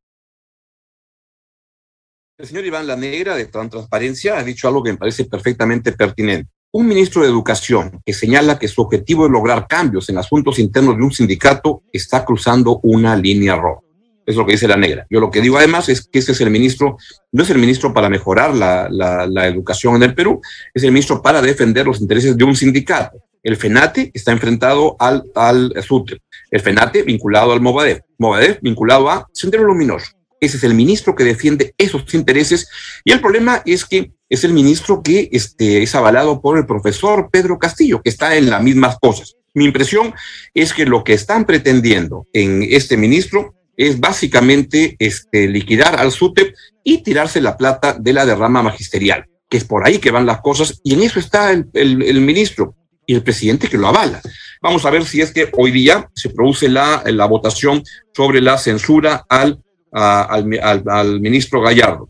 El 2.41 2.47
señor 2.47 2.65
Iván 2.65 2.87
La 2.87 2.95
Negra 2.95 3.35
de 3.35 3.45
Transparencia 3.45 4.39
ha 4.39 4.43
dicho 4.43 4.67
algo 4.67 4.81
que 4.81 4.91
me 4.91 4.97
parece 4.97 5.25
perfectamente 5.25 5.91
pertinente. 5.91 6.49
Un 6.71 6.87
ministro 6.87 7.21
de 7.21 7.27
Educación 7.27 8.01
que 8.03 8.13
señala 8.13 8.57
que 8.57 8.67
su 8.67 8.81
objetivo 8.81 9.27
es 9.27 9.31
lograr 9.31 9.67
cambios 9.67 10.09
en 10.09 10.17
asuntos 10.17 10.57
internos 10.57 10.97
de 10.97 11.03
un 11.03 11.11
sindicato 11.11 11.83
está 11.93 12.25
cruzando 12.25 12.79
una 12.81 13.15
línea 13.15 13.55
roja. 13.55 13.81
Es 14.25 14.35
lo 14.35 14.43
que 14.43 14.53
dice 14.53 14.67
la 14.67 14.75
negra. 14.75 15.05
Yo 15.07 15.19
lo 15.19 15.29
que 15.29 15.39
digo 15.39 15.59
además 15.59 15.87
es 15.89 16.07
que 16.07 16.17
ese 16.17 16.31
es 16.31 16.41
el 16.41 16.49
ministro, 16.49 16.97
no 17.31 17.43
es 17.43 17.49
el 17.51 17.59
ministro 17.59 17.93
para 17.93 18.09
mejorar 18.09 18.55
la, 18.55 18.87
la, 18.89 19.47
educación 19.47 19.97
en 19.97 20.03
el 20.03 20.15
Perú, 20.15 20.41
es 20.73 20.83
el 20.83 20.91
ministro 20.91 21.21
para 21.21 21.43
defender 21.43 21.85
los 21.85 22.01
intereses 22.01 22.35
de 22.35 22.43
un 22.43 22.55
sindicato. 22.55 23.19
El 23.43 23.55
FENATE 23.55 24.09
está 24.15 24.31
enfrentado 24.31 24.95
al, 24.97 25.25
al 25.35 25.75
SUTE, 25.83 26.17
el 26.49 26.61
FENATE 26.61 27.03
vinculado 27.03 27.51
al 27.51 27.61
Movadef, 27.61 27.99
Movadef 28.17 28.57
vinculado 28.61 29.11
a 29.11 29.27
Sendero 29.31 29.63
Luminoso. 29.63 30.20
Ese 30.41 30.57
es 30.57 30.63
el 30.63 30.73
ministro 30.73 31.15
que 31.15 31.23
defiende 31.23 31.75
esos 31.77 32.11
intereses. 32.15 32.67
Y 33.05 33.11
el 33.11 33.21
problema 33.21 33.61
es 33.65 33.85
que 33.85 34.11
es 34.27 34.43
el 34.43 34.53
ministro 34.53 35.03
que 35.03 35.29
este, 35.31 35.83
es 35.83 35.93
avalado 35.93 36.41
por 36.41 36.57
el 36.57 36.65
profesor 36.65 37.29
Pedro 37.31 37.59
Castillo, 37.59 38.01
que 38.01 38.09
está 38.09 38.35
en 38.35 38.49
las 38.49 38.63
mismas 38.63 38.97
cosas. 38.99 39.35
Mi 39.53 39.65
impresión 39.65 40.15
es 40.55 40.73
que 40.73 40.85
lo 40.85 41.03
que 41.03 41.13
están 41.13 41.45
pretendiendo 41.45 42.25
en 42.33 42.63
este 42.63 42.97
ministro 42.97 43.53
es 43.77 43.99
básicamente 43.99 44.95
este, 44.97 45.47
liquidar 45.47 45.99
al 45.99 46.11
SUTEP 46.11 46.55
y 46.83 47.03
tirarse 47.03 47.39
la 47.39 47.55
plata 47.55 47.95
de 47.99 48.13
la 48.13 48.25
derrama 48.25 48.63
magisterial, 48.63 49.25
que 49.47 49.57
es 49.57 49.63
por 49.63 49.85
ahí 49.85 49.99
que 49.99 50.11
van 50.11 50.25
las 50.25 50.41
cosas, 50.41 50.79
y 50.83 50.93
en 50.93 51.03
eso 51.03 51.19
está 51.19 51.51
el, 51.51 51.69
el, 51.73 52.21
ministro 52.21 52.75
y 53.05 53.13
el 53.13 53.23
presidente 53.23 53.67
que 53.67 53.77
lo 53.77 53.87
avala. 53.87 54.21
Vamos 54.61 54.85
a 54.85 54.89
ver 54.89 55.05
si 55.05 55.21
es 55.21 55.31
que 55.31 55.49
hoy 55.57 55.71
día 55.71 56.09
se 56.15 56.29
produce 56.29 56.69
la, 56.69 57.03
la 57.05 57.25
votación 57.25 57.83
sobre 58.15 58.41
la 58.41 58.57
censura 58.57 59.25
al 59.29 59.61
al, 59.91 61.19
ministro 61.19 61.61
Gallardo. 61.61 62.09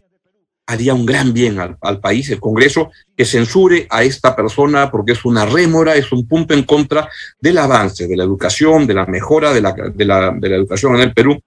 Haría 0.68 0.94
un 0.94 1.06
gran 1.06 1.34
bien 1.34 1.60
al, 1.60 2.00
país, 2.00 2.30
el 2.30 2.40
Congreso, 2.40 2.92
que 3.16 3.26
censure 3.26 3.88
a 3.90 4.04
esta 4.04 4.36
persona 4.36 4.90
porque 4.90 5.14
es 5.14 5.26
una 5.26 5.46
rémora, 5.46 5.96
es 5.96 6.12
un 6.12 6.28
punto 6.28 6.54
en 6.54 6.64
contra 6.64 7.10
del 7.40 7.58
avance 7.58 8.08
de 8.08 8.16
la 8.16 8.24
educación, 8.24 8.88
de 8.88 8.94
la 8.94 9.06
mejora 9.06 9.54
de 9.54 9.62
la, 9.62 9.74
de 9.74 10.06
la, 10.06 10.32
de 10.32 10.50
la 10.50 10.56
educación 10.56 10.96
en 10.96 11.02
el 11.02 11.14
Perú. 11.14 11.40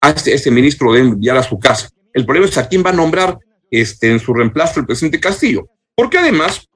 A 0.00 0.10
este, 0.10 0.34
este 0.34 0.50
ministro 0.50 0.92
debe 0.92 1.08
enviar 1.08 1.36
a 1.36 1.42
su 1.42 1.58
casa. 1.58 1.90
El 2.14 2.24
problema 2.24 2.46
es 2.46 2.58
a 2.58 2.68
quién 2.68 2.82
va 2.84 2.90
a 2.90 2.94
nombrar 2.94 3.38
este, 3.70 4.10
en 4.10 4.20
su 4.20 4.32
reemplazo 4.34 4.80
el 4.80 4.86
presidente 4.86 5.20
Castillo. 5.20 5.68
Porque 5.94 6.18
además, 6.18 6.68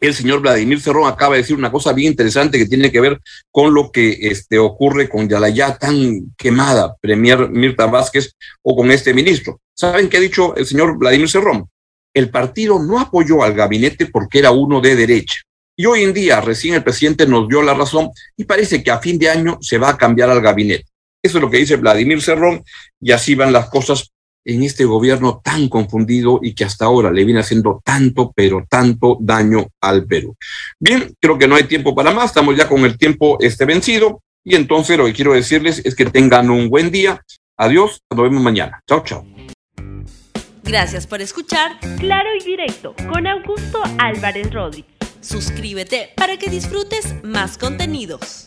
el 0.00 0.14
señor 0.14 0.40
Vladimir 0.40 0.80
Cerrón 0.80 1.08
acaba 1.08 1.34
de 1.34 1.42
decir 1.42 1.56
una 1.56 1.72
cosa 1.72 1.92
bien 1.92 2.12
interesante 2.12 2.58
que 2.58 2.66
tiene 2.66 2.90
que 2.90 3.00
ver 3.00 3.20
con 3.50 3.72
lo 3.72 3.90
que 3.90 4.16
este, 4.20 4.58
ocurre 4.58 5.08
con 5.08 5.28
la 5.28 5.78
tan 5.78 6.34
quemada 6.36 6.94
Premier 7.00 7.48
Mirta 7.48 7.86
Vázquez 7.86 8.32
o 8.62 8.76
con 8.76 8.90
este 8.90 9.14
ministro. 9.14 9.60
¿Saben 9.74 10.08
qué 10.08 10.18
ha 10.18 10.20
dicho 10.20 10.54
el 10.56 10.66
señor 10.66 10.98
Vladimir 10.98 11.28
Cerrón? 11.28 11.68
El 12.14 12.30
partido 12.30 12.78
no 12.78 12.98
apoyó 12.98 13.42
al 13.42 13.54
gabinete 13.54 14.06
porque 14.06 14.38
era 14.38 14.50
uno 14.50 14.80
de 14.80 14.96
derecha. 14.96 15.36
Y 15.76 15.84
hoy 15.84 16.02
en 16.02 16.14
día 16.14 16.40
recién 16.40 16.74
el 16.74 16.82
presidente 16.82 17.26
nos 17.26 17.48
dio 17.48 17.62
la 17.62 17.74
razón 17.74 18.10
y 18.36 18.44
parece 18.44 18.82
que 18.82 18.90
a 18.90 18.98
fin 18.98 19.18
de 19.18 19.28
año 19.28 19.58
se 19.60 19.76
va 19.76 19.90
a 19.90 19.96
cambiar 19.96 20.30
al 20.30 20.40
gabinete. 20.40 20.86
Eso 21.22 21.38
es 21.38 21.42
lo 21.42 21.50
que 21.50 21.58
dice 21.58 21.76
Vladimir 21.76 22.22
Cerrón 22.22 22.62
y 23.00 23.12
así 23.12 23.34
van 23.34 23.52
las 23.52 23.68
cosas 23.68 24.10
en 24.46 24.62
este 24.62 24.84
gobierno 24.84 25.40
tan 25.42 25.68
confundido 25.68 26.40
y 26.42 26.54
que 26.54 26.64
hasta 26.64 26.86
ahora 26.86 27.10
le 27.10 27.24
viene 27.24 27.40
haciendo 27.40 27.82
tanto, 27.84 28.32
pero 28.34 28.64
tanto 28.68 29.18
daño 29.20 29.66
al 29.80 30.06
Perú. 30.06 30.36
Bien, 30.80 31.12
creo 31.20 31.36
que 31.36 31.48
no 31.48 31.56
hay 31.56 31.64
tiempo 31.64 31.94
para 31.94 32.12
más, 32.12 32.26
estamos 32.26 32.56
ya 32.56 32.68
con 32.68 32.84
el 32.84 32.96
tiempo 32.96 33.36
este 33.40 33.64
vencido 33.64 34.22
y 34.44 34.54
entonces 34.54 34.96
lo 34.96 35.06
que 35.06 35.12
quiero 35.12 35.34
decirles 35.34 35.82
es 35.84 35.94
que 35.94 36.06
tengan 36.06 36.50
un 36.50 36.70
buen 36.70 36.90
día. 36.90 37.20
Adiós, 37.58 38.00
nos 38.10 38.22
vemos 38.22 38.42
mañana. 38.42 38.80
Chao, 38.88 39.02
chao. 39.04 39.26
Gracias 40.62 41.06
por 41.06 41.20
escuchar 41.20 41.78
Claro 41.98 42.28
y 42.40 42.44
Directo 42.44 42.94
con 43.08 43.26
Augusto 43.26 43.82
Álvarez 43.98 44.52
Rodríguez. 44.52 44.90
Suscríbete 45.20 46.10
para 46.16 46.36
que 46.36 46.50
disfrutes 46.50 47.14
más 47.24 47.58
contenidos. 47.58 48.46